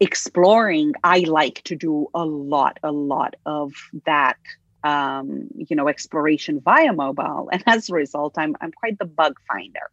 exploring 0.00 0.92
i 1.02 1.20
like 1.20 1.62
to 1.64 1.74
do 1.74 2.06
a 2.14 2.24
lot 2.24 2.78
a 2.82 2.92
lot 2.92 3.34
of 3.46 3.72
that 4.06 4.38
um, 4.84 5.48
you 5.56 5.74
know 5.74 5.88
exploration 5.88 6.60
via 6.60 6.92
mobile. 6.92 7.50
And 7.52 7.62
as 7.66 7.90
a 7.90 7.94
result 7.94 8.34
i'm, 8.38 8.56
I'm 8.60 8.72
quite 8.72 8.98
the 8.98 9.04
bug 9.04 9.34
finder. 9.48 9.90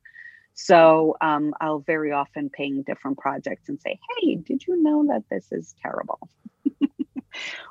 So 0.53 1.17
um, 1.21 1.53
i'll 1.59 1.79
very 1.79 2.11
often 2.11 2.49
ping 2.49 2.83
different 2.83 3.17
projects 3.17 3.67
and 3.67 3.81
say 3.81 3.99
hey 4.09 4.35
did 4.35 4.67
you 4.67 4.81
know 4.81 5.05
that 5.07 5.23
this 5.29 5.51
is 5.51 5.73
terrible? 5.81 6.29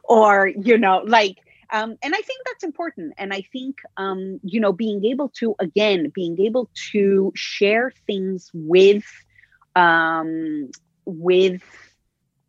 Or 0.05 0.47
you 0.49 0.77
know 0.77 1.03
like 1.07 1.39
um, 1.71 1.97
and 2.03 2.15
i 2.15 2.21
think 2.21 2.41
that's 2.45 2.65
important. 2.65 3.15
And 3.17 3.33
i 3.33 3.43
think 3.53 3.77
um, 3.97 4.41
you 4.43 4.61
know 4.61 4.73
being 4.73 5.05
able 5.05 5.29
to 5.41 5.55
again 5.61 6.11
being 6.15 6.39
able 6.41 6.69
to 6.93 7.33
share 7.35 7.93
things 8.07 8.51
with 8.53 9.05
um, 9.77 10.71
with 11.07 11.63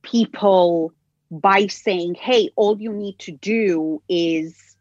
people 0.05 0.93
by 1.31 1.67
saying, 1.67 2.15
hey, 2.15 2.49
all 2.55 2.79
you 2.79 2.93
need 2.93 3.19
to 3.19 3.31
do 3.31 4.01
is 4.07 4.75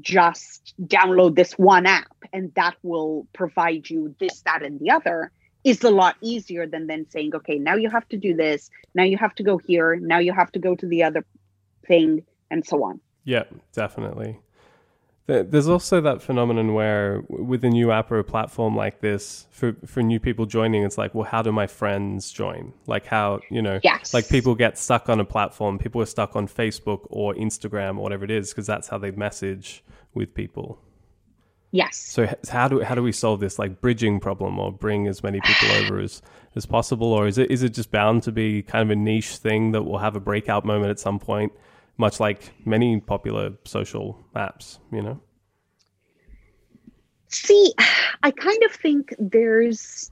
just 0.00 0.74
download 0.82 1.34
this 1.34 1.52
one 1.54 1.86
app 1.86 2.16
and 2.32 2.52
that 2.54 2.76
will 2.82 3.26
provide 3.32 3.90
you 3.90 4.14
this, 4.20 4.42
that, 4.42 4.62
and 4.62 4.78
the 4.78 4.90
other 4.90 5.32
is 5.64 5.82
a 5.82 5.90
lot 5.90 6.16
easier 6.20 6.66
than 6.66 6.86
then 6.86 7.06
saying, 7.10 7.34
okay, 7.34 7.58
now 7.58 7.74
you 7.74 7.90
have 7.90 8.08
to 8.08 8.16
do 8.16 8.34
this, 8.34 8.70
now 8.94 9.02
you 9.02 9.18
have 9.18 9.34
to 9.34 9.42
go 9.42 9.58
here, 9.58 9.96
now 9.96 10.18
you 10.18 10.32
have 10.32 10.50
to 10.52 10.58
go 10.58 10.74
to 10.74 10.86
the 10.86 11.02
other 11.02 11.24
thing, 11.86 12.24
and 12.50 12.64
so 12.64 12.84
on. 12.84 13.00
Yeah, 13.24 13.44
definitely. 13.72 14.38
There's 15.30 15.68
also 15.68 16.00
that 16.00 16.22
phenomenon 16.22 16.74
where, 16.74 17.22
with 17.28 17.64
a 17.64 17.70
new 17.70 17.92
app 17.92 18.10
or 18.10 18.18
a 18.18 18.24
platform 18.24 18.76
like 18.76 19.00
this, 19.00 19.46
for 19.50 19.74
for 19.86 20.02
new 20.02 20.18
people 20.18 20.46
joining, 20.46 20.82
it's 20.82 20.98
like, 20.98 21.14
well, 21.14 21.24
how 21.24 21.42
do 21.42 21.52
my 21.52 21.66
friends 21.66 22.30
join? 22.32 22.72
Like 22.86 23.06
how 23.06 23.40
you 23.50 23.62
know, 23.62 23.80
yes. 23.82 24.12
like 24.12 24.28
people 24.28 24.54
get 24.54 24.78
stuck 24.78 25.08
on 25.08 25.20
a 25.20 25.24
platform. 25.24 25.78
People 25.78 26.00
are 26.02 26.06
stuck 26.06 26.36
on 26.36 26.48
Facebook 26.48 27.06
or 27.10 27.34
Instagram 27.34 27.98
or 27.98 28.02
whatever 28.02 28.24
it 28.24 28.30
is 28.30 28.50
because 28.50 28.66
that's 28.66 28.88
how 28.88 28.98
they 28.98 29.10
message 29.12 29.84
with 30.14 30.34
people. 30.34 30.80
Yes. 31.72 31.96
So 31.96 32.28
how 32.50 32.68
do 32.68 32.80
how 32.80 32.94
do 32.94 33.02
we 33.02 33.12
solve 33.12 33.40
this 33.40 33.58
like 33.58 33.80
bridging 33.80 34.18
problem 34.18 34.58
or 34.58 34.72
bring 34.72 35.06
as 35.06 35.22
many 35.22 35.40
people 35.40 35.70
over 35.76 36.00
as 36.00 36.22
as 36.56 36.66
possible, 36.66 37.12
or 37.12 37.26
is 37.26 37.38
it 37.38 37.50
is 37.50 37.62
it 37.62 37.70
just 37.70 37.90
bound 37.90 38.24
to 38.24 38.32
be 38.32 38.62
kind 38.62 38.82
of 38.82 38.90
a 38.90 38.96
niche 38.96 39.36
thing 39.36 39.72
that 39.72 39.82
will 39.82 39.98
have 39.98 40.16
a 40.16 40.20
breakout 40.20 40.64
moment 40.64 40.90
at 40.90 40.98
some 40.98 41.18
point? 41.18 41.52
Much 42.00 42.18
like 42.18 42.50
many 42.64 42.98
popular 42.98 43.52
social 43.64 44.18
apps, 44.34 44.78
you 44.90 45.02
know? 45.02 45.20
See, 47.28 47.72
I 48.22 48.30
kind 48.32 48.62
of 48.64 48.72
think 48.72 49.14
there's 49.18 50.10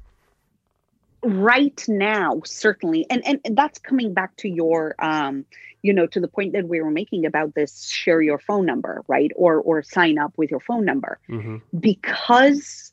right 1.24 1.84
now 1.88 2.40
certainly 2.44 3.04
and, 3.10 3.26
and 3.26 3.40
and 3.44 3.56
that's 3.56 3.80
coming 3.80 4.14
back 4.14 4.36
to 4.36 4.48
your 4.48 4.94
um 5.00 5.44
you 5.82 5.92
know 5.92 6.06
to 6.06 6.20
the 6.20 6.28
point 6.28 6.52
that 6.52 6.68
we 6.68 6.80
were 6.80 6.92
making 6.92 7.26
about 7.26 7.56
this 7.56 7.88
share 7.88 8.22
your 8.22 8.38
phone 8.38 8.64
number 8.64 9.02
right 9.08 9.32
or 9.34 9.56
or 9.56 9.82
sign 9.82 10.16
up 10.16 10.32
with 10.36 10.48
your 10.48 10.60
phone 10.60 10.84
number 10.84 11.18
mm-hmm. 11.28 11.56
because 11.80 12.92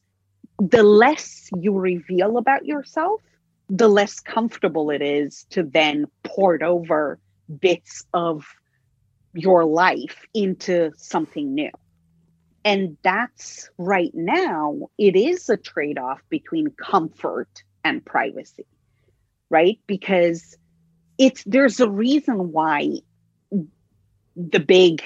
the 0.57 0.81
less 0.81 1.51
you 1.55 1.77
reveal 1.77 2.39
about 2.39 2.65
yourself 2.65 3.21
the 3.69 3.87
less 3.87 4.19
comfortable 4.19 4.89
it 4.89 5.03
is 5.03 5.45
to 5.51 5.61
then 5.61 6.07
port 6.23 6.63
over 6.63 7.19
bits 7.59 8.05
of 8.11 8.43
your 9.35 9.65
life 9.65 10.25
into 10.33 10.91
something 10.97 11.53
new. 11.53 11.71
And 12.63 12.97
that's 13.03 13.69
right 13.77 14.11
now, 14.13 14.89
it 14.97 15.15
is 15.15 15.49
a 15.49 15.57
trade 15.57 15.99
off 15.99 16.21
between 16.29 16.71
comfort 16.71 17.63
and 17.83 18.03
privacy, 18.03 18.65
right? 19.49 19.79
Because 19.85 20.57
it's 21.17 21.43
there's 21.43 21.79
a 21.79 21.89
reason 21.89 22.51
why 22.51 23.01
the 24.35 24.59
big 24.59 25.03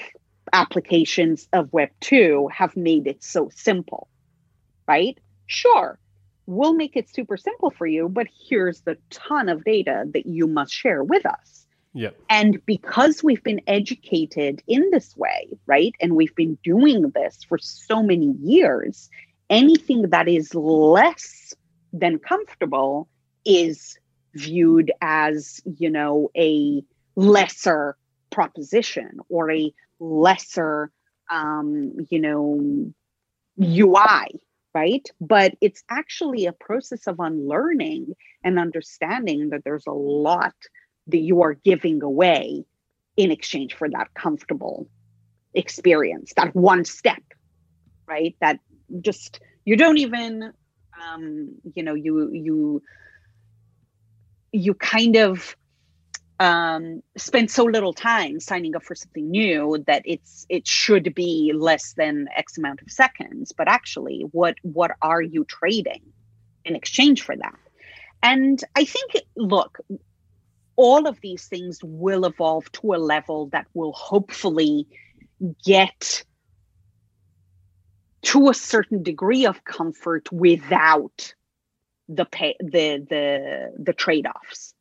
applications 0.52 1.48
of 1.52 1.72
Web 1.72 1.90
2 2.00 2.48
have 2.52 2.76
made 2.76 3.06
it 3.06 3.22
so 3.22 3.50
simple, 3.54 4.08
right? 4.88 5.18
Sure, 5.46 5.98
we'll 6.46 6.74
make 6.74 6.96
it 6.96 7.14
super 7.14 7.36
simple 7.36 7.70
for 7.70 7.86
you, 7.86 8.08
but 8.08 8.26
here's 8.48 8.80
the 8.80 8.96
ton 9.10 9.48
of 9.48 9.64
data 9.64 10.04
that 10.14 10.26
you 10.26 10.46
must 10.46 10.72
share 10.72 11.04
with 11.04 11.26
us. 11.26 11.66
Yeah. 11.92 12.10
And 12.28 12.64
because 12.66 13.22
we've 13.22 13.42
been 13.42 13.60
educated 13.66 14.62
in 14.66 14.90
this 14.90 15.16
way, 15.16 15.48
right? 15.66 15.94
And 16.00 16.14
we've 16.14 16.34
been 16.34 16.56
doing 16.62 17.10
this 17.10 17.38
for 17.48 17.58
so 17.58 18.02
many 18.02 18.34
years, 18.40 19.10
anything 19.48 20.10
that 20.10 20.28
is 20.28 20.54
less 20.54 21.52
than 21.92 22.18
comfortable 22.18 23.08
is 23.44 23.98
viewed 24.34 24.92
as, 25.00 25.60
you 25.64 25.90
know, 25.90 26.30
a 26.36 26.82
lesser 27.16 27.96
proposition 28.30 29.18
or 29.28 29.50
a 29.50 29.72
lesser, 29.98 30.92
um, 31.28 31.92
you 32.08 32.20
know, 32.20 32.92
UI, 33.60 34.40
right? 34.72 35.08
But 35.20 35.56
it's 35.60 35.82
actually 35.90 36.46
a 36.46 36.52
process 36.52 37.08
of 37.08 37.18
unlearning 37.18 38.14
and 38.44 38.60
understanding 38.60 39.50
that 39.50 39.64
there's 39.64 39.86
a 39.88 39.92
lot 39.92 40.54
that 41.10 41.18
you 41.18 41.42
are 41.42 41.54
giving 41.54 42.02
away 42.02 42.64
in 43.16 43.30
exchange 43.30 43.74
for 43.74 43.88
that 43.88 44.12
comfortable 44.14 44.88
experience, 45.54 46.32
that 46.36 46.54
one 46.54 46.84
step, 46.84 47.22
right? 48.06 48.36
That 48.40 48.60
just 49.02 49.40
you 49.64 49.76
don't 49.76 49.98
even 49.98 50.52
um, 51.00 51.54
you 51.74 51.82
know, 51.82 51.94
you 51.94 52.30
you 52.32 52.82
you 54.52 54.74
kind 54.74 55.16
of 55.16 55.56
um, 56.40 57.02
spend 57.16 57.50
so 57.50 57.64
little 57.64 57.92
time 57.92 58.40
signing 58.40 58.74
up 58.74 58.82
for 58.82 58.94
something 58.94 59.30
new 59.30 59.82
that 59.86 60.02
it's 60.04 60.46
it 60.48 60.66
should 60.66 61.14
be 61.14 61.52
less 61.54 61.94
than 61.94 62.28
X 62.36 62.58
amount 62.58 62.82
of 62.82 62.90
seconds. 62.90 63.52
But 63.56 63.68
actually, 63.68 64.26
what 64.32 64.56
what 64.62 64.92
are 65.02 65.22
you 65.22 65.44
trading 65.44 66.02
in 66.64 66.74
exchange 66.74 67.22
for 67.22 67.36
that? 67.36 67.58
And 68.22 68.62
I 68.76 68.84
think, 68.84 69.12
look, 69.36 69.78
all 70.80 71.06
of 71.06 71.20
these 71.20 71.46
things 71.46 71.78
will 71.84 72.24
evolve 72.24 72.72
to 72.72 72.94
a 72.94 73.00
level 73.14 73.48
that 73.48 73.66
will 73.74 73.92
hopefully 73.92 74.86
get 75.62 76.24
to 78.22 78.48
a 78.48 78.54
certain 78.54 79.02
degree 79.02 79.44
of 79.44 79.62
comfort 79.64 80.32
without 80.32 81.34
the 82.08 82.24
pay 82.24 82.56
the 82.60 83.06
the 83.12 83.72
the 83.78 83.92
trade-offs. 83.92 84.72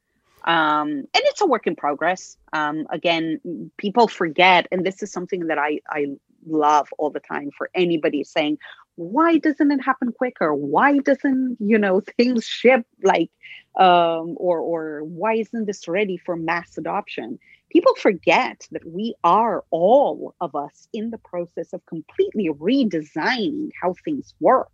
Um, 0.45 0.89
and 0.89 1.23
it's 1.29 1.41
a 1.41 1.45
work 1.45 1.67
in 1.67 1.75
progress. 1.75 2.37
Um, 2.53 2.87
again 2.89 3.71
people 3.77 4.07
forget 4.07 4.67
and 4.71 4.85
this 4.85 5.03
is 5.03 5.11
something 5.11 5.47
that 5.47 5.57
i 5.57 5.79
i 5.89 6.07
love 6.47 6.87
all 6.97 7.11
the 7.11 7.19
time 7.19 7.49
for 7.57 7.69
anybody 7.75 8.23
saying 8.23 8.57
why 8.99 9.37
doesn't 9.37 9.71
it 9.71 9.81
happen 9.81 10.11
quicker? 10.11 10.53
Why 10.53 10.97
doesn't 10.97 11.55
you 11.61 11.77
know 11.77 12.01
things 12.17 12.43
ship? 12.43 12.85
Like 13.01 13.31
um, 13.77 14.35
or 14.37 14.59
or 14.59 15.03
why 15.03 15.35
isn't 15.35 15.65
this 15.65 15.87
ready 15.87 16.17
for 16.17 16.35
mass 16.35 16.77
adoption? 16.77 17.39
People 17.71 17.93
forget 17.95 18.67
that 18.71 18.85
we 18.85 19.15
are 19.23 19.63
all 19.69 20.35
of 20.41 20.55
us 20.55 20.87
in 20.91 21.11
the 21.11 21.19
process 21.19 21.71
of 21.73 21.85
completely 21.85 22.49
redesigning 22.49 23.69
how 23.79 23.93
things 24.03 24.33
work. 24.39 24.71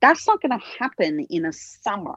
That's 0.00 0.26
not 0.26 0.42
going 0.42 0.58
to 0.58 0.66
happen 0.78 1.20
in 1.30 1.46
a 1.46 1.52
summer. 1.52 2.16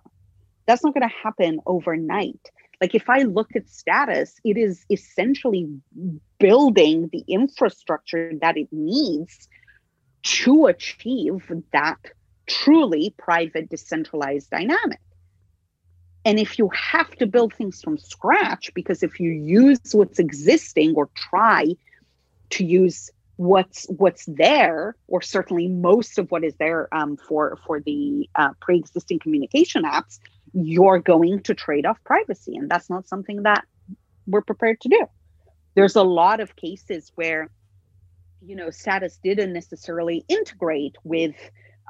That's 0.66 0.84
not 0.84 0.94
going 0.94 1.08
to 1.08 1.16
happen 1.16 1.60
overnight. 1.66 2.50
Like 2.82 2.96
if 2.96 3.10
i 3.10 3.24
look 3.24 3.56
at 3.56 3.68
status 3.70 4.40
it 4.44 4.58
is 4.58 4.86
essentially 4.90 5.68
building 6.40 7.10
the 7.12 7.24
infrastructure 7.28 8.32
that 8.42 8.56
it 8.58 8.70
needs 8.72 9.50
to 10.24 10.68
achieve 10.68 11.52
that 11.74 12.00
truly 12.48 13.14
private 13.18 13.70
decentralized 13.70 14.50
dynamic 14.50 15.00
and 16.30 16.40
if 16.40 16.60
you 16.60 16.70
have 16.70 17.10
to 17.18 17.26
build 17.26 17.54
things 17.54 17.82
from 17.82 17.98
scratch 17.98 18.72
because 18.74 19.04
if 19.04 19.20
you 19.20 19.32
use 19.32 19.80
what's 19.94 20.20
existing 20.20 20.96
or 20.96 21.10
try 21.16 21.66
to 22.52 22.64
use 22.64 23.10
what's 23.38 23.86
what's 23.90 24.26
there 24.26 24.96
or 25.08 25.22
certainly 25.22 25.68
most 25.68 26.20
of 26.20 26.30
what 26.30 26.44
is 26.44 26.54
there 26.56 26.94
um, 26.94 27.18
for 27.18 27.58
for 27.66 27.80
the 27.80 28.30
uh, 28.36 28.50
pre-existing 28.60 29.20
communication 29.20 29.84
apps 29.84 30.20
you're 30.54 31.00
going 31.00 31.42
to 31.44 31.54
trade 31.54 31.86
off 31.86 31.98
privacy. 32.04 32.56
And 32.56 32.70
that's 32.70 32.90
not 32.90 33.08
something 33.08 33.44
that 33.44 33.66
we're 34.28 34.42
prepared 34.42 34.82
to 34.82 34.90
do. 34.90 35.06
There's 35.76 35.96
a 35.96 36.04
lot 36.04 36.40
of 36.40 36.56
cases 36.56 37.12
where 37.16 37.50
you 38.42 38.56
know 38.56 38.70
status 38.70 39.20
didn't 39.24 39.54
necessarily 39.54 40.24
integrate 40.28 40.96
with 41.04 41.36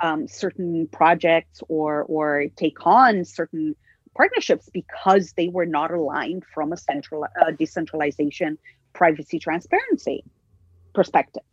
um, 0.02 0.28
certain 0.28 0.88
projects 0.88 1.62
or 1.68 2.04
or 2.04 2.46
take 2.56 2.86
on 2.86 3.26
certain 3.26 3.76
partnerships 4.16 4.70
because 4.74 5.34
they 5.34 5.48
were 5.48 5.66
not 5.66 5.92
aligned 5.92 6.44
from 6.54 6.72
a 6.74 6.78
central 6.78 7.26
uh, 7.42 7.52
decentralization 7.52 8.58
privacy 8.94 9.40
transparency 9.40 10.24
perspective. 10.94 11.44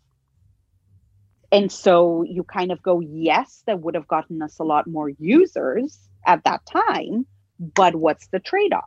And 1.53 1.71
so 1.71 2.23
you 2.23 2.43
kind 2.43 2.73
of 2.73 2.83
go, 2.83 3.01
yes, 3.01 3.63
that 3.67 3.81
would 3.81 3.95
have 3.95 4.09
gotten 4.09 4.43
us 4.43 4.59
a 4.59 4.65
lot 4.65 4.87
more 4.87 5.09
users 5.09 5.99
at 6.27 6.43
that 6.45 6.67
time, 6.67 7.25
but 7.59 7.95
what's 7.95 8.27
the 8.29 8.41
trade 8.41 8.73
off? 8.73 8.85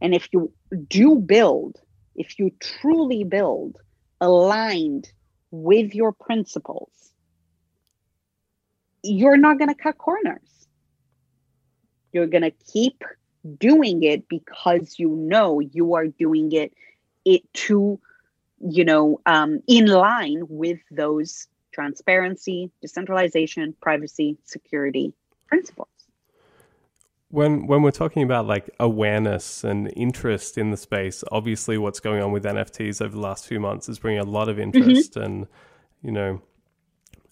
And 0.00 0.14
if 0.14 0.28
you 0.32 0.52
do 0.88 1.16
build, 1.16 1.76
if 2.16 2.38
you 2.38 2.50
truly 2.60 3.24
build 3.24 3.76
aligned 4.20 5.10
with 5.50 5.94
your 5.94 6.12
principles, 6.12 6.90
you're 9.02 9.36
not 9.36 9.58
going 9.58 9.68
to 9.68 9.80
cut 9.80 9.98
corners. 9.98 10.57
You're 12.12 12.26
going 12.26 12.42
to 12.42 12.52
keep 12.72 13.04
doing 13.58 14.02
it 14.02 14.28
because 14.28 14.98
you 14.98 15.10
know 15.10 15.60
you 15.60 15.94
are 15.94 16.06
doing 16.06 16.52
it 16.52 16.72
it 17.24 17.42
to 17.52 18.00
you 18.60 18.84
know, 18.84 19.20
um, 19.26 19.60
in 19.66 19.86
line 19.86 20.42
with 20.48 20.78
those 20.90 21.46
transparency, 21.72 22.70
decentralization, 22.80 23.74
privacy, 23.80 24.36
security 24.44 25.12
principles. 25.46 25.88
When 27.30 27.66
when 27.66 27.82
we're 27.82 27.90
talking 27.90 28.22
about 28.22 28.46
like 28.46 28.70
awareness 28.80 29.62
and 29.62 29.92
interest 29.94 30.56
in 30.56 30.70
the 30.70 30.78
space, 30.78 31.22
obviously 31.30 31.76
what's 31.76 32.00
going 32.00 32.22
on 32.22 32.32
with 32.32 32.44
NFTs 32.44 33.02
over 33.02 33.14
the 33.14 33.20
last 33.20 33.46
few 33.46 33.60
months 33.60 33.88
is 33.88 33.98
bringing 33.98 34.20
a 34.20 34.24
lot 34.24 34.48
of 34.48 34.56
mm-hmm. 34.56 34.76
interest 34.76 35.14
mm-hmm. 35.14 35.24
and 35.24 35.46
you 36.02 36.10
know 36.10 36.40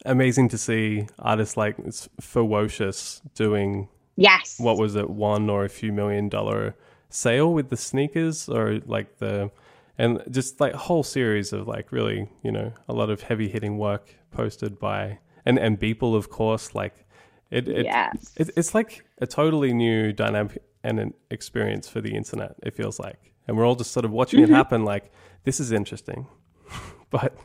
amazing 0.04 0.50
to 0.50 0.58
see 0.58 1.06
artists 1.18 1.56
like 1.56 1.78
Fewocious 1.78 3.22
doing 3.34 3.88
yes 4.16 4.58
what 4.58 4.78
was 4.78 4.96
it 4.96 5.08
one 5.08 5.48
or 5.48 5.64
a 5.64 5.68
few 5.68 5.92
million 5.92 6.28
dollar 6.28 6.74
sale 7.08 7.52
with 7.52 7.70
the 7.70 7.76
sneakers 7.76 8.48
or 8.48 8.80
like 8.86 9.18
the 9.18 9.50
and 9.98 10.22
just 10.30 10.60
like 10.60 10.74
whole 10.74 11.02
series 11.02 11.52
of 11.52 11.66
like 11.66 11.92
really 11.92 12.28
you 12.42 12.52
know 12.52 12.72
a 12.88 12.92
lot 12.92 13.10
of 13.10 13.22
heavy 13.22 13.48
hitting 13.48 13.78
work 13.78 14.14
posted 14.30 14.78
by 14.78 15.18
and 15.44 15.58
and 15.58 15.78
Beeple 15.78 16.14
of 16.14 16.30
course 16.30 16.74
like 16.74 17.06
it, 17.50 17.68
it, 17.68 17.84
yes. 17.84 18.32
it 18.36 18.50
it's 18.56 18.74
like 18.74 19.06
a 19.18 19.26
totally 19.26 19.72
new 19.72 20.12
dynamic 20.12 20.62
and 20.82 20.98
an 20.98 21.14
experience 21.30 21.88
for 21.88 22.00
the 22.00 22.14
internet 22.14 22.54
it 22.62 22.74
feels 22.74 22.98
like 22.98 23.32
and 23.46 23.56
we're 23.56 23.64
all 23.64 23.76
just 23.76 23.92
sort 23.92 24.04
of 24.04 24.10
watching 24.10 24.40
mm-hmm. 24.40 24.52
it 24.52 24.56
happen 24.56 24.84
like 24.84 25.12
this 25.44 25.60
is 25.60 25.72
interesting 25.72 26.26
but 27.10 27.36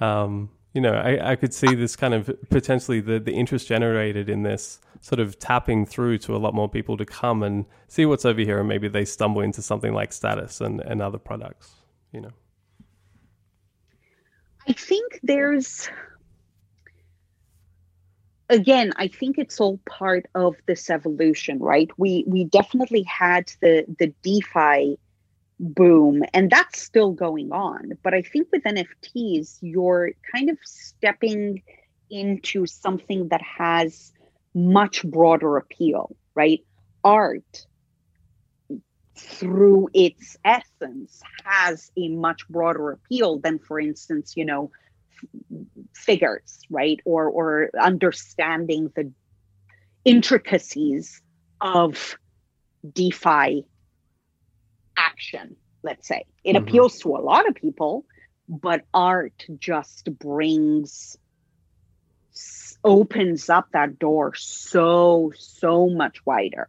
um 0.00 0.50
you 0.76 0.82
know 0.82 0.92
I, 0.92 1.32
I 1.32 1.36
could 1.36 1.54
see 1.54 1.74
this 1.74 1.96
kind 1.96 2.14
of 2.14 2.30
potentially 2.50 3.00
the 3.00 3.18
the 3.18 3.32
interest 3.32 3.66
generated 3.66 4.28
in 4.28 4.42
this 4.42 4.78
sort 5.00 5.20
of 5.20 5.38
tapping 5.38 5.86
through 5.86 6.18
to 6.18 6.36
a 6.36 6.38
lot 6.38 6.54
more 6.54 6.68
people 6.68 6.96
to 6.98 7.06
come 7.06 7.42
and 7.42 7.64
see 7.88 8.06
what's 8.06 8.24
over 8.24 8.40
here 8.42 8.58
and 8.58 8.68
maybe 8.68 8.86
they 8.86 9.04
stumble 9.04 9.40
into 9.40 9.62
something 9.62 9.94
like 9.94 10.12
status 10.12 10.60
and, 10.60 10.80
and 10.82 11.00
other 11.00 11.18
products 11.18 11.76
you 12.12 12.20
know. 12.20 12.32
I 14.68 14.72
think 14.72 15.20
there's 15.22 15.88
again 18.48 18.92
i 18.96 19.08
think 19.08 19.38
it's 19.38 19.60
all 19.60 19.78
part 19.88 20.26
of 20.34 20.54
this 20.66 20.88
evolution 20.90 21.58
right? 21.58 21.90
We 21.96 22.24
we 22.26 22.44
definitely 22.44 23.02
had 23.02 23.50
the 23.60 23.84
the 23.98 24.12
defi 24.22 24.98
boom 25.58 26.22
and 26.34 26.50
that's 26.50 26.78
still 26.80 27.12
going 27.12 27.50
on 27.50 27.92
but 28.02 28.12
i 28.12 28.20
think 28.20 28.46
with 28.52 28.62
nfts 28.64 29.58
you're 29.62 30.10
kind 30.34 30.50
of 30.50 30.58
stepping 30.62 31.62
into 32.10 32.66
something 32.66 33.28
that 33.28 33.42
has 33.42 34.12
much 34.54 35.04
broader 35.04 35.56
appeal, 35.56 36.16
right? 36.34 36.64
art 37.04 37.66
through 39.14 39.88
its 39.94 40.36
essence 40.44 41.22
has 41.44 41.92
a 41.96 42.08
much 42.08 42.46
broader 42.48 42.90
appeal 42.90 43.38
than 43.38 43.60
for 43.60 43.78
instance 43.78 44.36
you 44.36 44.44
know 44.44 44.70
figures 45.94 46.58
right 46.68 47.00
or 47.04 47.28
or 47.30 47.70
understanding 47.80 48.90
the 48.96 49.10
intricacies 50.04 51.22
of 51.60 52.18
defi 52.92 53.64
let's 55.82 56.06
say 56.06 56.24
it 56.44 56.54
mm-hmm. 56.54 56.66
appeals 56.66 56.98
to 56.98 57.10
a 57.10 57.18
lot 57.18 57.48
of 57.48 57.54
people 57.54 58.04
but 58.48 58.84
art 58.94 59.44
just 59.58 60.08
brings 60.18 61.16
opens 62.84 63.48
up 63.48 63.66
that 63.72 63.98
door 63.98 64.34
so 64.34 65.32
so 65.36 65.88
much 65.88 66.24
wider 66.26 66.68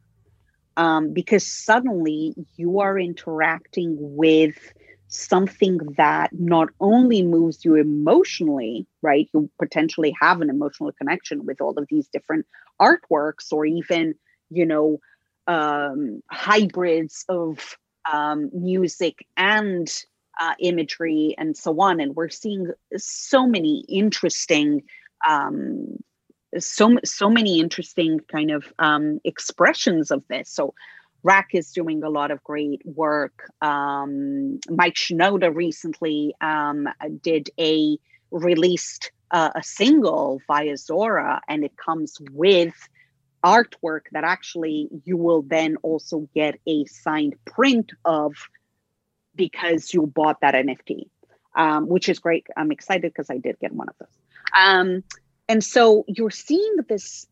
um, 0.78 1.12
because 1.12 1.46
suddenly 1.46 2.36
you 2.56 2.80
are 2.80 3.00
interacting 3.00 3.98
with 4.00 4.74
something 5.08 5.80
that 5.98 6.30
not 6.34 6.70
only 6.80 7.24
moves 7.24 7.64
you 7.64 7.76
emotionally, 7.76 8.86
right? 9.02 9.30
You 9.34 9.50
potentially 9.60 10.14
have 10.20 10.42
an 10.42 10.50
emotional 10.50 10.92
connection 10.92 11.46
with 11.46 11.62
all 11.62 11.78
of 11.78 11.88
these 11.90 12.08
different 12.10 12.46
artworks 12.80 13.52
or 13.52 13.66
even, 13.66 14.16
you 14.50 14.66
know, 14.66 15.00
um, 15.48 16.22
hybrids 16.30 17.26
of 17.30 17.78
um, 18.12 18.50
music 18.54 19.26
and 19.36 19.91
uh, 20.39 20.54
imagery 20.60 21.36
and 21.38 21.58
so 21.58 21.80
on. 21.82 22.00
And 22.00 22.15
we're 22.15 22.30
seeing 22.30 22.67
so 22.96 23.48
many 23.48 23.86
interesting 23.88 24.84
um, 25.28 25.98
so 26.60 26.98
so 27.04 27.30
many 27.30 27.60
interesting 27.60 28.20
kind 28.32 28.52
of 28.52 28.72
um, 28.80 29.20
expressions 29.24 30.12
of 30.12 30.24
this. 30.30 30.50
So 30.50 30.74
RAC 31.24 31.50
is 31.54 31.72
doing 31.72 32.04
a 32.04 32.10
lot 32.10 32.32
of 32.32 32.43
great 32.43 32.82
work. 32.86 33.50
Um, 33.62 34.60
Mike 34.70 34.96
Shinoda 34.96 35.54
recently 35.54 36.34
um, 36.41 36.88
did 37.22 37.50
a 37.60 37.98
released 38.32 39.12
uh, 39.32 39.52
a 39.56 39.63
single 39.63 40.41
via 40.48 40.78
Zora, 40.78 41.41
and 41.48 41.63
it 41.63 41.76
comes 41.76 42.17
with 42.32 42.76
artwork 43.48 44.02
that 44.12 44.24
actually 44.24 44.90
you 45.06 45.18
will 45.18 45.42
then 45.42 45.78
also 45.78 46.28
get 46.36 46.60
a 46.68 46.86
signed 46.86 47.36
print 47.46 47.92
of 48.04 48.34
because 49.36 49.94
you 49.94 50.06
bought 50.06 50.42
that 50.42 50.54
NFT, 50.54 51.10
um, 51.56 51.88
which 51.88 52.10
is 52.10 52.20
great. 52.20 52.48
I'm 52.58 52.72
excited 52.72 53.14
because 53.14 53.30
I 53.30 53.38
did 53.38 53.58
get 53.60 53.72
one 53.72 53.88
of 53.88 53.96
those. 54.00 54.18
Um, 54.58 55.04
and 55.48 55.64
so 55.64 56.04
you're 56.08 56.30
seeing 56.32 56.76
this 56.90 57.28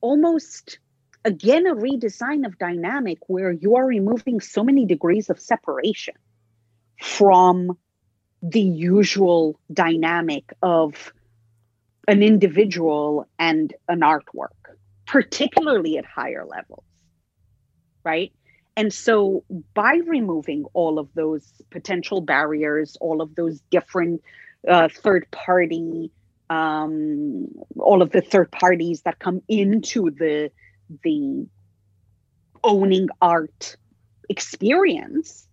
almost 0.00 0.78
again 1.24 1.66
a 1.66 1.74
redesign 1.74 2.46
of 2.46 2.58
dynamic 2.58 3.18
where 3.26 3.50
you 3.50 3.76
are 3.76 3.86
removing 3.86 4.40
so 4.40 4.62
many 4.62 4.84
degrees 4.84 5.30
of 5.30 5.38
separation 5.40 6.14
from 7.00 7.76
the 8.42 8.60
usual 8.60 9.58
dynamic 9.72 10.52
of 10.62 11.12
an 12.08 12.22
individual 12.22 13.26
and 13.38 13.74
an 13.88 14.00
artwork 14.00 14.48
particularly 15.06 15.98
at 15.98 16.04
higher 16.04 16.44
levels 16.44 16.84
right? 18.04 18.32
And 18.76 18.92
so 18.92 19.44
by 19.72 20.00
removing 20.06 20.64
all 20.74 20.98
of 20.98 21.08
those 21.14 21.50
potential 21.70 22.20
barriers 22.20 22.96
all 23.00 23.22
of 23.22 23.34
those 23.34 23.60
different 23.70 24.22
uh, 24.68 24.88
third 24.88 25.30
party 25.30 26.10
um, 26.50 27.48
all 27.78 28.02
of 28.02 28.10
the 28.10 28.20
third 28.20 28.50
parties 28.50 29.02
that 29.02 29.18
come 29.18 29.42
into 29.48 30.10
the 30.10 30.50
the 31.02 31.46
owning 32.62 33.08
art 33.20 33.76
experience 34.28 35.46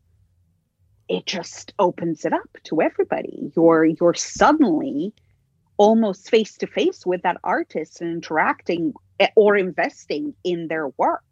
it 1.12 1.26
just 1.26 1.74
opens 1.78 2.24
it 2.24 2.32
up 2.32 2.50
to 2.64 2.82
everybody. 2.82 3.52
You're 3.56 3.84
you're 3.86 4.14
suddenly 4.14 5.14
almost 5.78 6.30
face 6.30 6.58
to 6.58 6.68
face 6.68 7.06
with 7.06 7.24
that 7.24 7.38
artist 7.44 8.02
and 8.02 8.12
interacting 8.12 8.94
eh, 9.20 9.30
or 9.36 9.56
investing 9.58 10.34
in 10.44 10.68
their 10.68 10.90
work. 10.98 11.24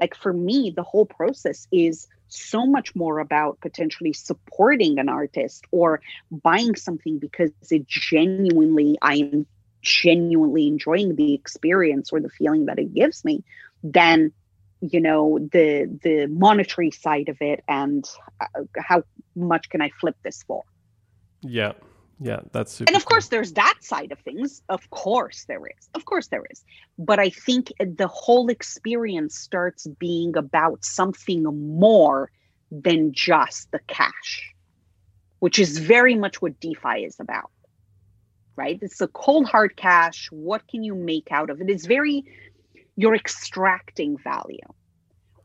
Like 0.00 0.16
for 0.16 0.32
me 0.32 0.72
the 0.74 0.82
whole 0.82 1.06
process 1.06 1.66
is 1.70 2.06
so 2.28 2.66
much 2.66 2.96
more 2.96 3.18
about 3.18 3.60
potentially 3.60 4.12
supporting 4.12 4.98
an 4.98 5.08
artist 5.08 5.64
or 5.70 6.00
buying 6.30 6.74
something 6.74 7.18
because 7.18 7.50
it 7.70 7.86
genuinely 7.86 8.96
I 9.02 9.16
am 9.16 9.46
genuinely 9.82 10.66
enjoying 10.68 11.14
the 11.16 11.34
experience 11.34 12.10
or 12.12 12.20
the 12.20 12.30
feeling 12.30 12.66
that 12.66 12.78
it 12.78 12.94
gives 12.94 13.24
me 13.24 13.44
than 13.82 14.32
you 14.80 15.00
know 15.00 15.38
the 15.38 15.98
the 16.02 16.26
monetary 16.26 16.90
side 16.90 17.28
of 17.28 17.36
it 17.40 17.62
and 17.68 18.04
uh, 18.40 18.62
how 18.78 19.04
much 19.36 19.68
can 19.68 19.82
I 19.82 19.90
flip 20.00 20.16
this 20.24 20.42
for? 20.42 20.62
Yeah 21.42 21.72
yeah, 22.22 22.40
that's 22.52 22.80
and 22.80 22.94
of 22.94 23.04
course 23.04 23.28
there's 23.28 23.52
that 23.54 23.78
side 23.80 24.12
of 24.12 24.18
things. 24.20 24.62
Of 24.68 24.88
course 24.90 25.44
there 25.46 25.66
is. 25.66 25.88
Of 25.94 26.04
course 26.04 26.28
there 26.28 26.44
is. 26.50 26.64
But 26.98 27.18
I 27.18 27.30
think 27.30 27.72
the 27.78 28.06
whole 28.06 28.48
experience 28.48 29.36
starts 29.36 29.86
being 29.98 30.36
about 30.36 30.84
something 30.84 31.42
more 31.76 32.30
than 32.70 33.12
just 33.12 33.70
the 33.72 33.80
cash, 33.88 34.54
which 35.40 35.58
is 35.58 35.78
very 35.78 36.14
much 36.14 36.40
what 36.40 36.60
DeFi 36.60 37.04
is 37.04 37.18
about. 37.18 37.50
Right? 38.54 38.78
It's 38.82 39.00
a 39.00 39.08
cold 39.08 39.46
hard 39.46 39.76
cash. 39.76 40.28
What 40.30 40.68
can 40.68 40.84
you 40.84 40.94
make 40.94 41.28
out 41.32 41.50
of 41.50 41.60
it? 41.60 41.68
It's 41.68 41.86
very 41.86 42.24
you're 42.96 43.16
extracting 43.16 44.18
value. 44.18 44.58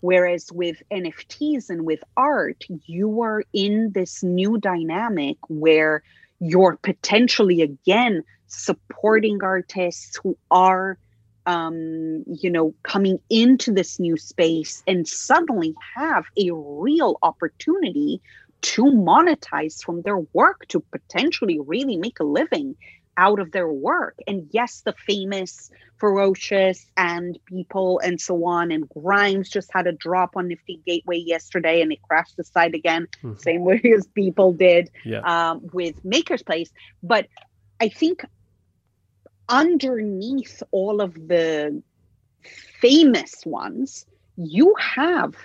Whereas 0.01 0.51
with 0.51 0.83
NFTs 0.91 1.69
and 1.69 1.85
with 1.85 2.03
art, 2.15 2.65
you 2.85 3.21
are 3.23 3.43
in 3.51 3.91
this 3.93 4.21
new 4.23 4.59
dynamic 4.59 5.37
where 5.47 6.03
you're 6.39 6.77
potentially 6.77 7.61
again 7.61 8.23
supporting 8.47 9.39
artists 9.43 10.19
who 10.23 10.37
are 10.51 10.97
um, 11.45 12.23
you 12.27 12.49
know 12.49 12.73
coming 12.83 13.19
into 13.29 13.71
this 13.71 13.99
new 13.99 14.17
space 14.17 14.83
and 14.87 15.07
suddenly 15.07 15.73
have 15.95 16.25
a 16.37 16.51
real 16.51 17.17
opportunity 17.21 18.21
to 18.61 18.83
monetize 18.83 19.83
from 19.83 20.01
their 20.01 20.17
work 20.33 20.67
to 20.67 20.79
potentially 20.79 21.59
really 21.59 21.97
make 21.97 22.19
a 22.19 22.23
living 22.23 22.75
out 23.17 23.39
of 23.39 23.51
their 23.51 23.67
work. 23.67 24.15
And 24.27 24.47
yes, 24.51 24.81
the 24.85 24.93
famous 24.93 25.71
Fewocious 25.99 26.85
and 26.95 27.39
Beeple 27.51 27.99
and 28.03 28.21
so 28.21 28.45
on. 28.45 28.71
And 28.71 28.87
Grimes 28.89 29.49
just 29.49 29.71
had 29.73 29.87
a 29.87 29.91
drop 29.91 30.37
on 30.37 30.47
Nifty 30.47 30.81
Gateway 30.85 31.17
yesterday 31.17 31.81
and 31.81 31.91
it 31.91 32.01
crashed 32.03 32.37
the 32.37 32.43
site 32.43 32.75
again, 32.75 33.07
mm-hmm. 33.23 33.37
same 33.37 33.65
way 33.65 33.81
as 33.97 34.07
Beeple 34.07 34.57
did 34.57 34.89
yeah. 35.03 35.21
um, 35.21 35.67
with 35.73 36.03
Maker's 36.05 36.43
Place. 36.43 36.71
But 37.01 37.27
I 37.79 37.89
think 37.89 38.23
underneath 39.49 40.61
all 40.71 41.01
of 41.01 41.13
the 41.15 41.81
famous 42.79 43.43
ones, 43.45 44.05
you 44.35 44.75
have 44.79 45.35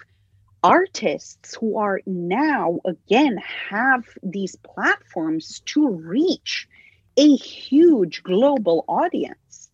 artists 0.62 1.56
who 1.56 1.78
are 1.78 2.00
now 2.06 2.78
again 2.84 3.36
have 3.68 4.04
these 4.22 4.54
platforms 4.56 5.60
to 5.66 5.88
reach 5.88 6.68
a 7.16 7.36
huge 7.36 8.22
global 8.22 8.84
audience. 8.88 9.70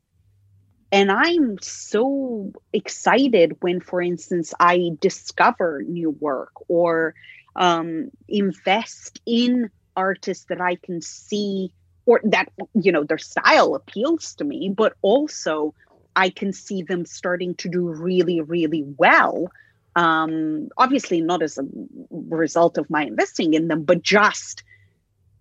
And 0.90 1.12
I'm 1.12 1.58
so 1.60 2.52
excited 2.72 3.56
when, 3.60 3.80
for 3.80 4.00
instance, 4.00 4.54
I 4.58 4.90
discover 5.00 5.82
new 5.86 6.10
work 6.10 6.52
or 6.68 7.14
um, 7.56 8.10
invest 8.26 9.20
in 9.26 9.70
artists 9.96 10.46
that 10.48 10.60
I 10.60 10.76
can 10.76 11.02
see 11.02 11.72
or 12.06 12.20
that, 12.24 12.50
you 12.74 12.90
know, 12.90 13.04
their 13.04 13.18
style 13.18 13.74
appeals 13.74 14.34
to 14.36 14.44
me, 14.44 14.72
but 14.74 14.94
also 15.02 15.74
I 16.16 16.30
can 16.30 16.52
see 16.54 16.82
them 16.82 17.04
starting 17.04 17.54
to 17.56 17.68
do 17.68 17.86
really, 17.88 18.40
really 18.40 18.82
well. 18.96 19.50
Um, 19.94 20.68
obviously, 20.78 21.20
not 21.20 21.42
as 21.42 21.58
a 21.58 21.64
result 22.10 22.78
of 22.78 22.88
my 22.88 23.04
investing 23.04 23.52
in 23.52 23.68
them, 23.68 23.82
but 23.82 24.02
just 24.02 24.62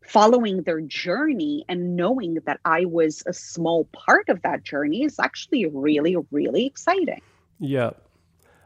following 0.07 0.63
their 0.63 0.81
journey 0.81 1.65
and 1.67 1.95
knowing 1.95 2.35
that 2.45 2.59
I 2.65 2.85
was 2.85 3.23
a 3.27 3.33
small 3.33 3.85
part 3.85 4.29
of 4.29 4.41
that 4.41 4.63
journey 4.63 5.03
is 5.03 5.19
actually 5.19 5.65
really, 5.65 6.15
really 6.31 6.65
exciting. 6.65 7.21
Yeah. 7.59 7.91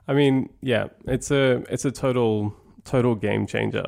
I 0.08 0.13
mean, 0.13 0.49
yeah, 0.62 0.88
it's 1.06 1.32
a 1.32 1.63
it's 1.69 1.86
a 1.86 1.91
total 1.91 2.56
total 2.84 3.15
game 3.15 3.47
changer. 3.47 3.86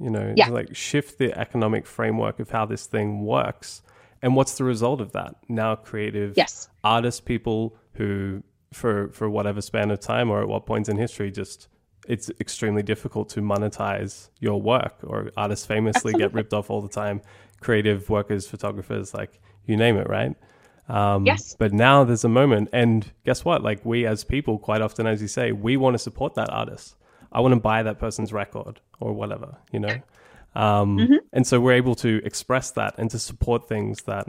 You 0.00 0.10
know, 0.10 0.34
yeah. 0.36 0.48
like 0.48 0.74
shift 0.74 1.18
the 1.18 1.38
economic 1.38 1.86
framework 1.86 2.40
of 2.40 2.50
how 2.50 2.66
this 2.66 2.86
thing 2.86 3.24
works. 3.24 3.82
And 4.22 4.34
what's 4.34 4.56
the 4.56 4.64
result 4.64 5.00
of 5.00 5.12
that? 5.12 5.36
Now 5.48 5.76
creative 5.76 6.34
yes. 6.36 6.68
artists, 6.82 7.20
people 7.20 7.76
who 7.94 8.42
for 8.72 9.10
for 9.10 9.28
whatever 9.28 9.60
span 9.60 9.90
of 9.90 10.00
time 10.00 10.30
or 10.30 10.42
at 10.42 10.48
what 10.48 10.66
points 10.66 10.88
in 10.88 10.96
history 10.96 11.30
just 11.30 11.68
it's 12.08 12.30
extremely 12.40 12.82
difficult 12.82 13.28
to 13.30 13.40
monetize 13.40 14.28
your 14.40 14.60
work 14.60 14.94
or 15.02 15.30
artists 15.36 15.66
famously 15.66 16.10
Absolutely. 16.10 16.20
get 16.20 16.34
ripped 16.34 16.52
off 16.52 16.70
all 16.70 16.82
the 16.82 16.88
time 16.88 17.20
creative 17.60 18.10
workers 18.10 18.46
photographers 18.46 19.14
like 19.14 19.40
you 19.66 19.76
name 19.76 19.96
it 19.96 20.08
right 20.08 20.36
Um, 20.88 21.24
yes. 21.24 21.56
But 21.58 21.72
now 21.72 22.04
there's 22.04 22.24
a 22.24 22.28
moment, 22.28 22.68
and 22.72 23.10
guess 23.24 23.44
what? 23.44 23.62
Like 23.62 23.84
we 23.86 24.06
as 24.06 24.22
people, 24.24 24.58
quite 24.58 24.82
often, 24.82 25.06
as 25.06 25.22
you 25.22 25.28
say, 25.28 25.52
we 25.52 25.76
want 25.78 25.94
to 25.94 25.98
support 25.98 26.34
that 26.34 26.50
artist. 26.50 26.96
I 27.32 27.40
want 27.40 27.54
to 27.54 27.60
buy 27.60 27.82
that 27.82 27.98
person's 27.98 28.32
record 28.32 28.80
or 29.00 29.12
whatever, 29.14 29.56
you 29.72 29.80
know. 29.80 29.96
Um, 30.54 30.98
Mm-hmm. 30.98 31.14
And 31.32 31.46
so 31.46 31.58
we're 31.58 31.72
able 31.72 31.94
to 31.96 32.20
express 32.24 32.70
that 32.72 32.94
and 32.98 33.10
to 33.10 33.18
support 33.18 33.66
things 33.68 34.02
that 34.02 34.28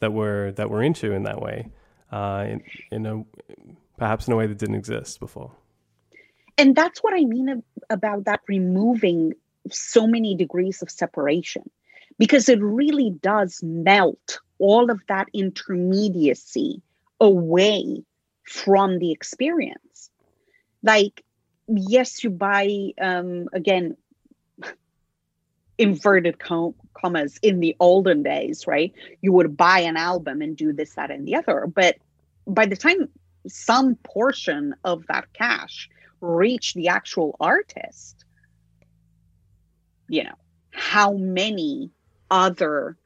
that 0.00 0.12
we're 0.12 0.52
that 0.52 0.68
we're 0.70 0.82
into 0.82 1.12
in 1.12 1.22
that 1.24 1.40
way, 1.40 1.70
uh, 2.12 2.44
in, 2.48 2.62
in 2.90 3.06
a 3.06 3.24
perhaps 3.96 4.26
in 4.28 4.34
a 4.34 4.36
way 4.36 4.46
that 4.46 4.58
didn't 4.58 4.76
exist 4.76 5.18
before. 5.20 5.52
And 6.58 6.74
that's 6.74 7.02
what 7.02 7.14
i 7.14 7.24
mean 7.24 7.48
ab- 7.48 7.64
about 7.90 8.24
that 8.24 8.40
removing 8.48 9.32
so 9.70 10.06
many 10.06 10.34
degrees 10.34 10.82
of 10.82 10.90
separation 10.90 11.70
because 12.18 12.48
it 12.48 12.60
really 12.62 13.10
does 13.10 13.60
melt 13.62 14.40
all 14.58 14.90
of 14.90 15.00
that 15.08 15.28
intermediacy 15.32 16.80
away 17.20 18.02
from 18.44 18.98
the 18.98 19.10
experience. 19.10 20.10
Like 20.82 21.24
yes 21.66 22.22
you 22.22 22.30
buy 22.30 22.90
um 23.00 23.48
again 23.52 23.96
inverted 25.78 26.38
com- 26.38 26.74
commas 26.92 27.38
in 27.42 27.60
the 27.60 27.74
olden 27.80 28.22
days 28.22 28.66
right? 28.66 28.92
You 29.22 29.32
would 29.32 29.56
buy 29.56 29.80
an 29.80 29.96
album 29.96 30.42
and 30.42 30.56
do 30.56 30.72
this 30.72 30.94
that 30.94 31.10
and 31.10 31.26
the 31.26 31.36
other. 31.36 31.66
But 31.66 31.96
by 32.46 32.66
the 32.66 32.76
time 32.76 33.08
some 33.48 33.96
portion 33.96 34.74
of 34.84 35.06
that 35.08 35.32
cash 35.32 35.88
reach 36.24 36.74
the 36.74 36.88
actual 36.88 37.36
artist 37.38 38.24
you 40.08 40.24
know 40.24 40.34
how 40.70 41.12
many 41.12 41.90
other 42.30 42.96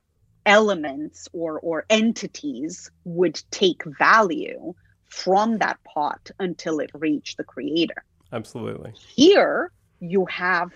elements 0.46 1.28
or 1.32 1.58
or 1.60 1.84
entities 1.90 2.90
would 3.04 3.40
take 3.50 3.82
value 3.98 4.72
from 5.04 5.58
that 5.58 5.78
pot 5.84 6.30
until 6.38 6.80
it 6.80 6.90
reached 6.94 7.36
the 7.36 7.44
creator 7.44 8.04
Absolutely. 8.32 8.92
here 9.14 9.72
you 10.00 10.26
have 10.26 10.70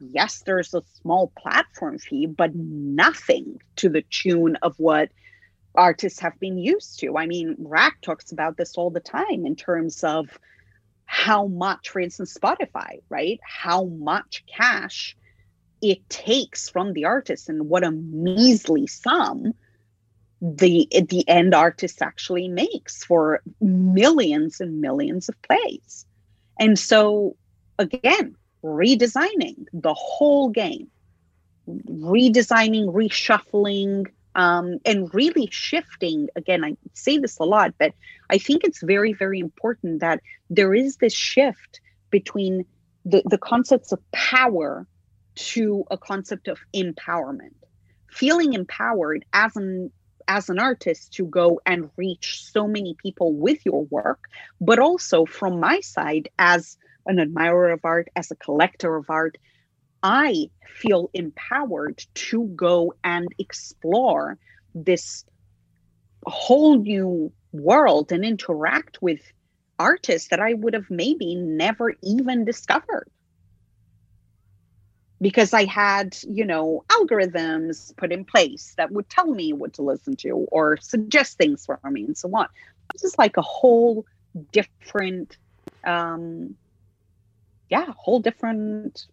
yes 0.00 0.42
there's 0.44 0.74
a 0.74 0.82
small 1.02 1.32
platform 1.38 1.98
fee 1.98 2.26
but 2.26 2.54
nothing 2.54 3.58
to 3.76 3.88
the 3.88 4.02
tune 4.10 4.56
of 4.62 4.74
what 4.78 5.08
artists 5.74 6.20
have 6.20 6.38
been 6.40 6.58
used 6.58 6.98
to 7.00 7.16
i 7.16 7.26
mean 7.26 7.56
RAC 7.58 8.00
talks 8.00 8.32
about 8.32 8.56
this 8.56 8.76
all 8.76 8.90
the 8.90 9.00
time 9.00 9.46
in 9.46 9.56
terms 9.56 10.04
of 10.04 10.38
how 11.12 11.48
much 11.48 11.88
for 11.88 11.98
instance 11.98 12.38
spotify 12.38 13.00
right? 13.08 13.40
How 13.42 13.86
much 13.86 14.44
cash 14.46 15.16
it 15.82 16.08
takes 16.08 16.68
from 16.68 16.92
the 16.92 17.04
artist 17.04 17.48
and 17.48 17.68
what 17.68 17.82
a 17.82 17.90
measly 17.90 18.86
sum 18.86 19.52
the 20.40 20.86
the 21.08 21.28
end 21.28 21.52
artist 21.52 22.00
actually 22.00 22.46
makes 22.46 23.02
for 23.02 23.42
millions 23.60 24.60
and 24.60 24.80
millions 24.80 25.28
of 25.28 25.34
plays. 25.42 26.06
And 26.60 26.78
so 26.78 27.36
again 27.80 28.36
redesigning 28.62 29.64
the 29.72 29.94
whole 29.94 30.50
game 30.50 30.86
redesigning 31.68 32.86
reshuffling 32.94 34.06
um, 34.34 34.78
and 34.84 35.12
really 35.14 35.48
shifting 35.50 36.28
again 36.36 36.64
i 36.64 36.76
say 36.92 37.18
this 37.18 37.38
a 37.38 37.44
lot 37.44 37.74
but 37.78 37.92
i 38.30 38.38
think 38.38 38.64
it's 38.64 38.82
very 38.82 39.12
very 39.12 39.38
important 39.38 40.00
that 40.00 40.20
there 40.48 40.74
is 40.74 40.96
this 40.96 41.14
shift 41.14 41.80
between 42.10 42.64
the, 43.04 43.22
the 43.26 43.38
concepts 43.38 43.92
of 43.92 44.00
power 44.12 44.86
to 45.34 45.84
a 45.90 45.96
concept 45.96 46.48
of 46.48 46.58
empowerment. 46.74 47.54
Feeling 48.10 48.52
empowered 48.52 49.24
as 49.32 49.56
an 49.56 49.90
as 50.28 50.48
an 50.48 50.60
artist 50.60 51.12
to 51.14 51.24
go 51.24 51.60
and 51.66 51.90
reach 51.96 52.44
so 52.52 52.68
many 52.68 52.94
people 53.02 53.32
with 53.32 53.58
your 53.66 53.84
work 53.86 54.26
but 54.60 54.78
also 54.78 55.24
from 55.24 55.58
my 55.58 55.80
side 55.80 56.28
as 56.38 56.76
an 57.06 57.18
admirer 57.18 57.70
of 57.70 57.80
art 57.82 58.08
as 58.14 58.30
a 58.30 58.36
collector 58.36 58.94
of 58.94 59.10
art 59.10 59.38
i 60.02 60.48
feel 60.66 61.10
empowered 61.14 62.02
to 62.14 62.44
go 62.56 62.94
and 63.04 63.28
explore 63.38 64.38
this 64.74 65.24
whole 66.26 66.78
new 66.78 67.32
world 67.52 68.12
and 68.12 68.24
interact 68.24 69.00
with 69.02 69.20
artists 69.78 70.28
that 70.28 70.40
i 70.40 70.54
would 70.54 70.74
have 70.74 70.90
maybe 70.90 71.34
never 71.34 71.94
even 72.02 72.44
discovered 72.44 73.08
because 75.20 75.52
I 75.52 75.64
had, 75.64 76.16
you 76.26 76.46
know, 76.46 76.84
algorithms 76.88 77.94
put 77.96 78.12
in 78.12 78.24
place 78.24 78.74
that 78.76 78.90
would 78.90 79.08
tell 79.08 79.26
me 79.26 79.52
what 79.52 79.74
to 79.74 79.82
listen 79.82 80.16
to 80.16 80.30
or 80.30 80.78
suggest 80.78 81.36
things 81.36 81.66
for 81.66 81.78
me 81.90 82.04
and 82.04 82.16
so 82.16 82.30
on. 82.30 82.46
This 82.92 83.04
is 83.04 83.18
like 83.18 83.36
a 83.36 83.42
whole 83.42 84.06
different, 84.52 85.36
um, 85.84 86.56
yeah, 87.68 87.92
whole 87.96 88.20
different. 88.20 89.06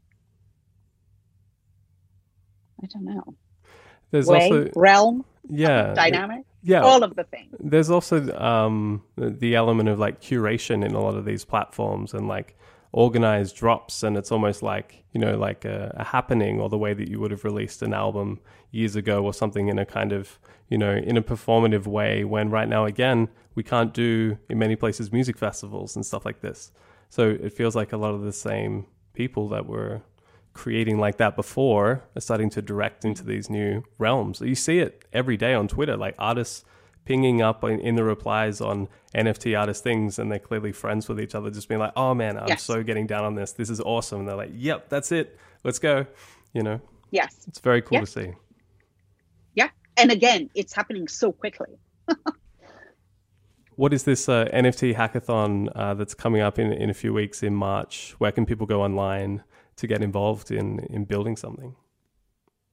I 2.83 2.87
don't 2.87 3.05
know. 3.05 3.35
There's 4.11 4.27
way, 4.27 4.49
also 4.49 4.71
realm, 4.75 5.25
yeah 5.49 5.93
dynamic, 5.93 6.45
yeah. 6.63 6.81
All 6.81 7.03
of 7.03 7.15
the 7.15 7.23
things. 7.23 7.55
there's 7.59 7.89
also 7.89 8.35
um, 8.37 9.03
the 9.15 9.29
the 9.29 9.55
element 9.55 9.89
of 9.89 9.99
like 9.99 10.21
curation 10.21 10.85
in 10.85 10.93
a 10.93 10.99
lot 10.99 11.15
of 11.15 11.25
these 11.25 11.45
platforms 11.45 12.13
and 12.13 12.27
like 12.27 12.57
organized 12.93 13.55
drops 13.55 14.01
and 14.01 14.17
it's 14.17 14.31
almost 14.31 14.63
like 14.63 15.03
you 15.11 15.19
know 15.19 15.37
like 15.37 15.65
a, 15.65 15.93
a, 15.97 16.03
happening 16.03 16.59
or 16.59 16.69
the 16.69 16.77
way 16.77 16.93
that 16.93 17.09
you 17.09 17.19
would 17.19 17.31
have 17.31 17.43
released 17.43 17.81
an 17.81 17.93
album 17.93 18.39
years 18.71 18.95
ago 18.95 19.23
or 19.23 19.33
something 19.33 19.67
in 19.67 19.77
a 19.77 19.85
kind 19.85 20.13
of 20.13 20.39
you 20.69 20.77
know 20.77 20.93
in 20.93 21.17
a 21.17 21.21
performative 21.21 21.85
way 21.85 22.23
when 22.23 22.49
right 22.49 22.69
now 22.69 22.85
again 22.85 23.27
we 23.57 23.63
can't 23.63 23.91
do 23.91 24.37
in 24.49 24.59
many 24.59 24.75
places 24.75 25.11
music 25.11 25.35
festivals 25.35 25.95
and 25.95 26.05
stuff 26.05 26.25
like 26.25 26.41
this. 26.41 26.71
So 27.09 27.29
it 27.29 27.53
feels 27.53 27.75
like 27.75 27.91
a 27.91 27.97
lot 27.97 28.13
of 28.13 28.21
the 28.21 28.31
same 28.31 28.85
people 29.13 29.49
that 29.49 29.65
were 29.65 30.03
creating 30.57 30.97
like 30.97 31.17
that 31.17 31.35
before 31.35 32.03
are 32.15 32.21
starting 32.21 32.49
to 32.49 32.61
direct 32.61 33.05
into 33.05 33.23
these 33.23 33.49
new 33.49 33.83
realms 33.97 34.41
you 34.41 34.55
see 34.55 34.79
it 34.79 35.05
every 35.13 35.37
day 35.37 35.53
on 35.53 35.67
twitter 35.67 35.95
like 35.95 36.15
artists 36.17 36.65
pinging 37.07 37.41
up 37.41 37.63
in, 37.63 37.79
in, 37.79 37.95
the 37.95 38.03
replies 38.03 38.59
on 38.59 38.89
NFT 39.15 39.57
artist 39.57 39.81
things, 39.81 40.19
and 40.19 40.29
they're 40.29 40.39
clearly 40.39 40.73
friends 40.73 41.07
with 41.07 41.21
each 41.21 41.35
other, 41.35 41.49
just 41.49 41.69
being 41.69 41.79
like, 41.79 41.93
"Oh 41.95 42.13
man, 42.13 42.37
I'm 42.37 42.49
yes. 42.49 42.63
so 42.63 42.83
getting 42.83 43.07
down 43.07 43.23
on 43.23 43.33
this. 43.33 43.53
This 43.53 43.69
is 43.69 43.79
awesome." 43.79 44.19
And 44.19 44.27
they're 44.27 44.35
like, 44.35 44.51
"Yep, 44.53 44.89
that's 44.89 45.13
it. 45.13 45.39
Let's 45.63 45.79
go." 45.79 46.05
You 46.53 46.63
know? 46.63 46.81
Yes. 47.11 47.45
It's 47.47 47.59
very 47.59 47.81
cool 47.81 48.01
to 48.01 48.05
see. 48.05 48.33
Yeah, 49.55 49.69
and 49.95 50.11
again, 50.11 50.49
it's 50.53 50.73
happening 50.73 51.07
so 51.07 51.31
quickly. 51.31 51.79
what 53.75 53.93
is 53.93 54.03
this 54.03 54.27
uh, 54.27 54.45
NFT 54.53 54.93
hackathon 54.93 55.71
uh, 55.75 55.93
that's 55.93 56.13
coming 56.13 56.41
up 56.41 56.59
in 56.59 56.73
in 56.73 56.89
a 56.89 56.93
few 56.93 57.13
weeks 57.13 57.41
in 57.41 57.55
March? 57.55 58.15
Where 58.17 58.33
can 58.33 58.45
people 58.45 58.67
go 58.67 58.83
online 58.83 59.43
to 59.77 59.87
get 59.87 60.01
involved 60.01 60.51
in 60.51 60.79
in 60.89 61.05
building 61.05 61.35
something? 61.35 61.75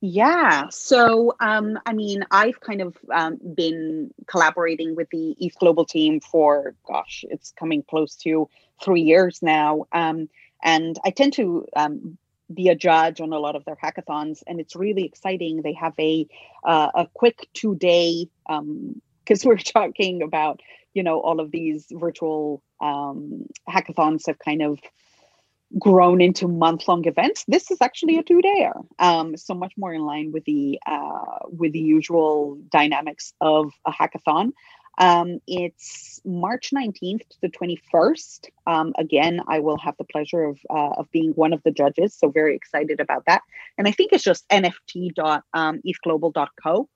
Yeah. 0.06 0.68
So, 0.68 1.34
um, 1.40 1.78
I 1.86 1.94
mean, 1.94 2.26
I've 2.30 2.60
kind 2.60 2.82
of 2.82 2.94
um, 3.10 3.38
been 3.54 4.12
collaborating 4.26 4.94
with 4.96 5.08
the 5.08 5.34
ETH 5.40 5.58
Global 5.58 5.86
team 5.86 6.20
for, 6.20 6.74
gosh, 6.86 7.24
it's 7.30 7.52
coming 7.52 7.82
close 7.82 8.14
to 8.16 8.50
three 8.84 9.00
years 9.00 9.40
now. 9.40 9.86
Um, 9.92 10.28
and 10.62 10.98
I 11.06 11.10
tend 11.10 11.32
to 11.34 11.66
um, 11.74 12.18
be 12.52 12.68
a 12.68 12.74
judge 12.74 13.22
on 13.22 13.32
a 13.32 13.38
lot 13.38 13.56
of 13.56 13.64
their 13.64 13.76
hackathons, 13.76 14.42
and 14.46 14.60
it's 14.60 14.76
really 14.76 15.04
exciting. 15.04 15.62
They 15.62 15.72
have 15.72 15.94
a 15.98 16.26
uh, 16.64 16.90
a 16.94 17.06
quick 17.14 17.48
two 17.54 17.74
day 17.74 18.28
because 18.46 19.42
we're 19.44 19.56
talking 19.56 20.22
about 20.22 20.60
you 20.92 21.02
know 21.02 21.20
all 21.20 21.40
of 21.40 21.50
these 21.50 21.86
virtual 21.90 22.62
um, 22.80 23.46
hackathons 23.68 24.26
have 24.26 24.38
kind 24.38 24.62
of 24.62 24.80
grown 25.78 26.20
into 26.20 26.48
month 26.48 26.88
long 26.88 27.06
events. 27.06 27.44
This 27.48 27.70
is 27.70 27.78
actually 27.80 28.18
a 28.18 28.22
two 28.22 28.40
dayer, 28.40 28.84
um, 28.98 29.36
so 29.36 29.54
much 29.54 29.72
more 29.76 29.92
in 29.92 30.02
line 30.02 30.32
with 30.32 30.44
the 30.44 30.78
uh, 30.86 31.38
with 31.48 31.72
the 31.72 31.80
usual 31.80 32.58
dynamics 32.70 33.32
of 33.40 33.72
a 33.86 33.92
hackathon. 33.92 34.52
Um, 34.98 35.38
it's 35.46 36.20
March 36.24 36.72
19th 36.74 37.28
to 37.28 37.36
the 37.42 37.48
21st. 37.48 38.48
Um, 38.66 38.92
again, 38.96 39.40
I 39.48 39.58
will 39.58 39.76
have 39.78 39.96
the 39.98 40.04
pleasure 40.04 40.44
of, 40.44 40.58
uh, 40.70 40.90
of 40.98 41.10
being 41.10 41.32
one 41.32 41.52
of 41.52 41.60
the 41.64 41.72
judges. 41.72 42.14
So, 42.14 42.30
very 42.30 42.54
excited 42.54 43.00
about 43.00 43.24
that. 43.26 43.42
And 43.76 43.88
I 43.88 43.90
think 43.90 44.12
it's 44.12 44.22
just 44.22 44.48
nft.ethglobal.co. 44.48 46.88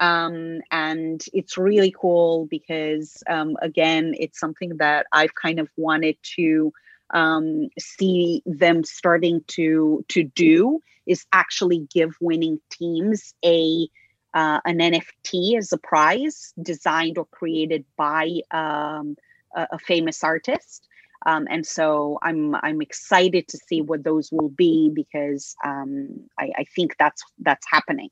Um, 0.00 0.60
and 0.70 1.24
it's 1.32 1.58
really 1.58 1.92
cool 1.98 2.46
because, 2.46 3.20
um, 3.28 3.56
again, 3.60 4.14
it's 4.18 4.38
something 4.38 4.76
that 4.78 5.06
I've 5.12 5.34
kind 5.34 5.58
of 5.58 5.68
wanted 5.76 6.16
to 6.36 6.72
um, 7.10 7.68
see 7.78 8.42
them 8.46 8.84
starting 8.84 9.42
to 9.48 10.04
to 10.08 10.24
do 10.24 10.82
is 11.06 11.24
actually 11.32 11.88
give 11.92 12.14
winning 12.20 12.60
teams 12.70 13.34
a 13.44 13.88
uh, 14.34 14.60
an 14.64 14.78
NFT 14.78 15.56
as 15.56 15.72
a 15.72 15.78
prize 15.78 16.52
designed 16.60 17.16
or 17.16 17.24
created 17.26 17.84
by 17.96 18.40
um, 18.50 19.16
a, 19.56 19.66
a, 19.72 19.78
famous 19.78 20.22
artist. 20.22 20.86
Um, 21.24 21.48
and 21.50 21.66
so 21.66 22.18
I'm 22.22 22.54
I'm 22.54 22.82
excited 22.82 23.48
to 23.48 23.58
see 23.58 23.80
what 23.80 24.04
those 24.04 24.30
will 24.30 24.50
be 24.50 24.90
because 24.94 25.56
um, 25.64 26.28
I, 26.38 26.52
I, 26.58 26.64
think 26.64 26.94
that's 26.98 27.22
that's 27.40 27.66
happening. 27.68 28.10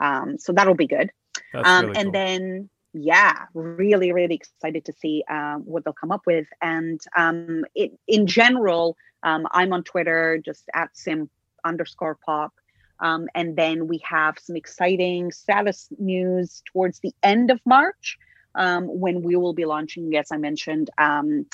Um, 0.00 0.36
so 0.38 0.52
that'll 0.52 0.74
be 0.74 0.88
good. 0.88 1.10
That's 1.52 1.82
really 1.82 1.96
and 1.96 2.06
cool. 2.06 2.12
then 2.12 2.70
yeah, 2.94 3.46
really, 3.54 4.12
really 4.12 4.36
excited 4.36 4.84
to 4.86 4.92
see 4.92 5.24
um, 5.28 5.62
what 5.64 5.84
they'll 5.84 5.92
come 5.92 6.12
up 6.12 6.22
with. 6.26 6.46
And 6.62 7.00
um, 7.16 7.64
it, 7.74 7.92
in 8.06 8.26
general, 8.26 8.96
um, 9.22 9.46
I'm 9.50 9.72
on 9.72 9.82
Twitter, 9.84 10.40
just 10.44 10.64
at 10.74 10.90
sim 10.96 11.28
underscore 11.64 12.16
pop. 12.24 12.52
Um, 13.00 13.28
and 13.34 13.56
then 13.56 13.88
we 13.88 14.00
have 14.08 14.38
some 14.38 14.56
exciting 14.56 15.32
status 15.32 15.88
news 15.98 16.62
towards 16.72 17.00
the 17.00 17.12
end 17.22 17.50
of 17.50 17.60
March 17.66 18.18
um, 18.54 18.84
when 18.86 19.22
we 19.22 19.36
will 19.36 19.52
be 19.52 19.64
launching, 19.64 20.16
as 20.16 20.30
I 20.30 20.36
mentioned, 20.36 20.90
um, 20.96 21.46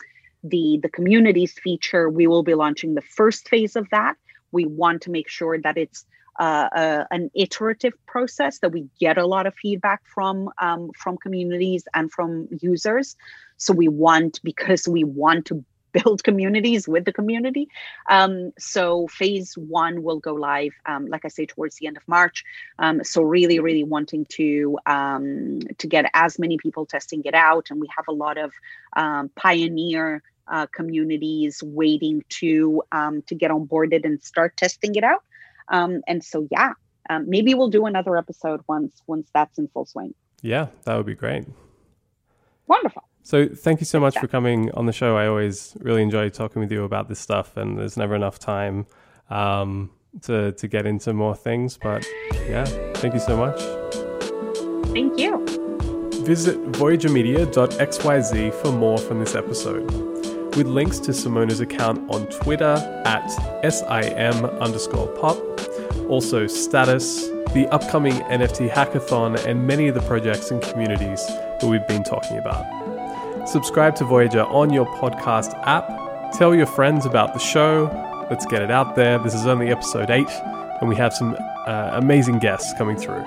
the 0.44 0.78
the 0.82 0.88
communities 0.88 1.52
feature. 1.52 2.08
We 2.08 2.26
will 2.26 2.42
be 2.42 2.54
launching 2.54 2.94
the 2.94 3.02
first 3.02 3.48
phase 3.48 3.76
of 3.76 3.88
that. 3.90 4.16
We 4.52 4.66
want 4.66 5.02
to 5.02 5.10
make 5.10 5.28
sure 5.28 5.58
that 5.58 5.78
it's 5.78 6.04
uh, 6.38 6.68
uh, 6.74 7.04
an 7.10 7.30
iterative 7.34 7.94
process 8.06 8.58
that 8.60 8.72
we 8.72 8.88
get 8.98 9.18
a 9.18 9.26
lot 9.26 9.46
of 9.46 9.54
feedback 9.54 10.02
from 10.06 10.50
um, 10.60 10.90
from 10.96 11.16
communities 11.16 11.86
and 11.94 12.10
from 12.12 12.48
users. 12.60 13.16
So 13.56 13.72
we 13.74 13.88
want 13.88 14.40
because 14.42 14.88
we 14.88 15.04
want 15.04 15.46
to 15.46 15.64
build 15.92 16.22
communities 16.24 16.88
with 16.88 17.04
the 17.04 17.12
community. 17.12 17.68
Um, 18.08 18.52
so 18.58 19.06
phase 19.08 19.54
one 19.54 20.02
will 20.02 20.18
go 20.18 20.34
live, 20.34 20.72
um, 20.86 21.06
like 21.06 21.24
I 21.24 21.28
say, 21.28 21.46
towards 21.46 21.76
the 21.76 21.86
end 21.86 21.96
of 21.96 22.06
March. 22.06 22.44
Um, 22.78 23.02
so 23.04 23.22
really, 23.22 23.58
really 23.58 23.84
wanting 23.84 24.26
to 24.30 24.78
um, 24.86 25.60
to 25.78 25.86
get 25.86 26.10
as 26.14 26.38
many 26.38 26.58
people 26.58 26.86
testing 26.86 27.22
it 27.24 27.34
out, 27.34 27.68
and 27.70 27.80
we 27.80 27.88
have 27.96 28.06
a 28.08 28.12
lot 28.12 28.38
of 28.38 28.52
um, 28.94 29.30
pioneer 29.36 30.22
uh, 30.48 30.66
communities 30.66 31.62
waiting 31.62 32.24
to 32.28 32.82
um, 32.92 33.22
to 33.22 33.34
get 33.34 33.50
onboarded 33.50 34.04
and 34.04 34.22
start 34.22 34.56
testing 34.56 34.94
it 34.94 35.04
out. 35.04 35.22
And 35.70 36.24
so 36.24 36.46
yeah, 36.50 36.72
maybe 37.24 37.54
we'll 37.54 37.70
do 37.70 37.86
another 37.86 38.16
episode 38.16 38.60
once 38.68 39.02
once 39.06 39.30
that's 39.32 39.58
in 39.58 39.68
full 39.68 39.86
swing. 39.86 40.14
Yeah, 40.42 40.68
that 40.84 40.96
would 40.96 41.06
be 41.06 41.14
great. 41.14 41.44
Wonderful. 42.66 43.02
So 43.22 43.48
thank 43.48 43.80
you 43.80 43.86
so 43.86 44.00
much 44.00 44.18
for 44.18 44.26
coming 44.26 44.70
on 44.72 44.86
the 44.86 44.92
show. 44.92 45.16
I 45.16 45.26
always 45.26 45.76
really 45.80 46.02
enjoy 46.02 46.30
talking 46.30 46.60
with 46.60 46.72
you 46.72 46.84
about 46.84 47.08
this 47.08 47.20
stuff, 47.20 47.56
and 47.56 47.78
there's 47.78 47.96
never 47.96 48.14
enough 48.14 48.38
time 48.38 48.86
um, 49.28 49.90
to 50.22 50.52
to 50.52 50.68
get 50.68 50.86
into 50.86 51.12
more 51.12 51.34
things. 51.34 51.76
But 51.76 52.06
yeah, 52.48 52.64
thank 52.94 53.14
you 53.14 53.20
so 53.20 53.36
much. 53.36 53.60
Thank 54.92 55.18
you. 55.18 55.44
Visit 56.24 56.62
voyagermedia.xyz 56.72 58.54
for 58.54 58.72
more 58.72 58.98
from 58.98 59.20
this 59.20 59.34
episode, 59.34 59.84
with 60.56 60.66
links 60.66 60.98
to 61.00 61.12
Simona's 61.12 61.60
account 61.60 62.10
on 62.10 62.26
Twitter 62.26 62.74
at 63.04 63.26
sim 63.70 64.44
underscore 64.44 65.08
pop, 65.08 65.38
also 66.10 66.48
status, 66.48 67.28
the 67.54 67.68
upcoming 67.70 68.12
NFT 68.12 68.68
hackathon, 68.68 69.42
and 69.46 69.66
many 69.66 69.86
of 69.86 69.94
the 69.94 70.02
projects 70.02 70.50
and 70.50 70.60
communities 70.60 71.24
that 71.26 71.64
we've 71.64 71.86
been 71.86 72.02
talking 72.02 72.36
about. 72.36 73.48
Subscribe 73.48 73.94
to 73.96 74.04
Voyager 74.04 74.42
on 74.42 74.72
your 74.72 74.86
podcast 74.96 75.54
app. 75.66 75.88
Tell 76.36 76.54
your 76.54 76.66
friends 76.66 77.06
about 77.06 77.32
the 77.32 77.38
show. 77.38 77.88
Let's 78.28 78.44
get 78.44 78.60
it 78.60 78.70
out 78.70 78.96
there. 78.96 79.18
This 79.20 79.34
is 79.34 79.46
only 79.46 79.70
episode 79.70 80.10
8, 80.10 80.28
and 80.80 80.88
we 80.88 80.96
have 80.96 81.14
some 81.14 81.36
uh, 81.66 81.90
amazing 81.94 82.40
guests 82.40 82.74
coming 82.76 82.96
through. 82.96 83.24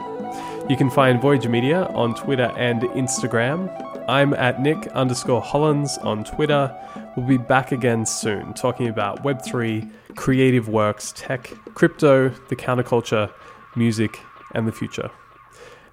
You 0.70 0.76
can 0.76 0.90
find 0.90 1.22
Voyager 1.22 1.50
Media 1.50 1.86
on 1.94 2.14
Twitter 2.16 2.52
and 2.58 2.82
Instagram. 2.82 3.70
I'm 4.10 4.34
at 4.34 4.62
Nick 4.62 4.88
underscore 4.88 5.42
Hollands 5.42 5.98
on 6.00 6.26
Twitter. 6.26 6.76
We'll 7.16 7.28
be 7.28 7.38
back 7.38 7.72
again 7.72 8.08
soon 8.08 8.54
talking 8.54 8.88
about 8.88 9.24
Web3, 9.24 9.92
creative 10.16 10.68
works, 10.68 11.14
tech, 11.16 11.54
crypto, 11.76 12.30
the 12.50 12.56
counterculture, 12.56 13.32
music, 13.76 14.20
and 14.56 14.68
the 14.68 14.72
future. 14.72 15.12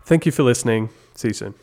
Thank 0.04 0.24
you 0.24 0.33
for 0.33 0.42
listening. 0.42 0.88
See 1.14 1.28
you 1.28 1.35
soon. 1.35 1.54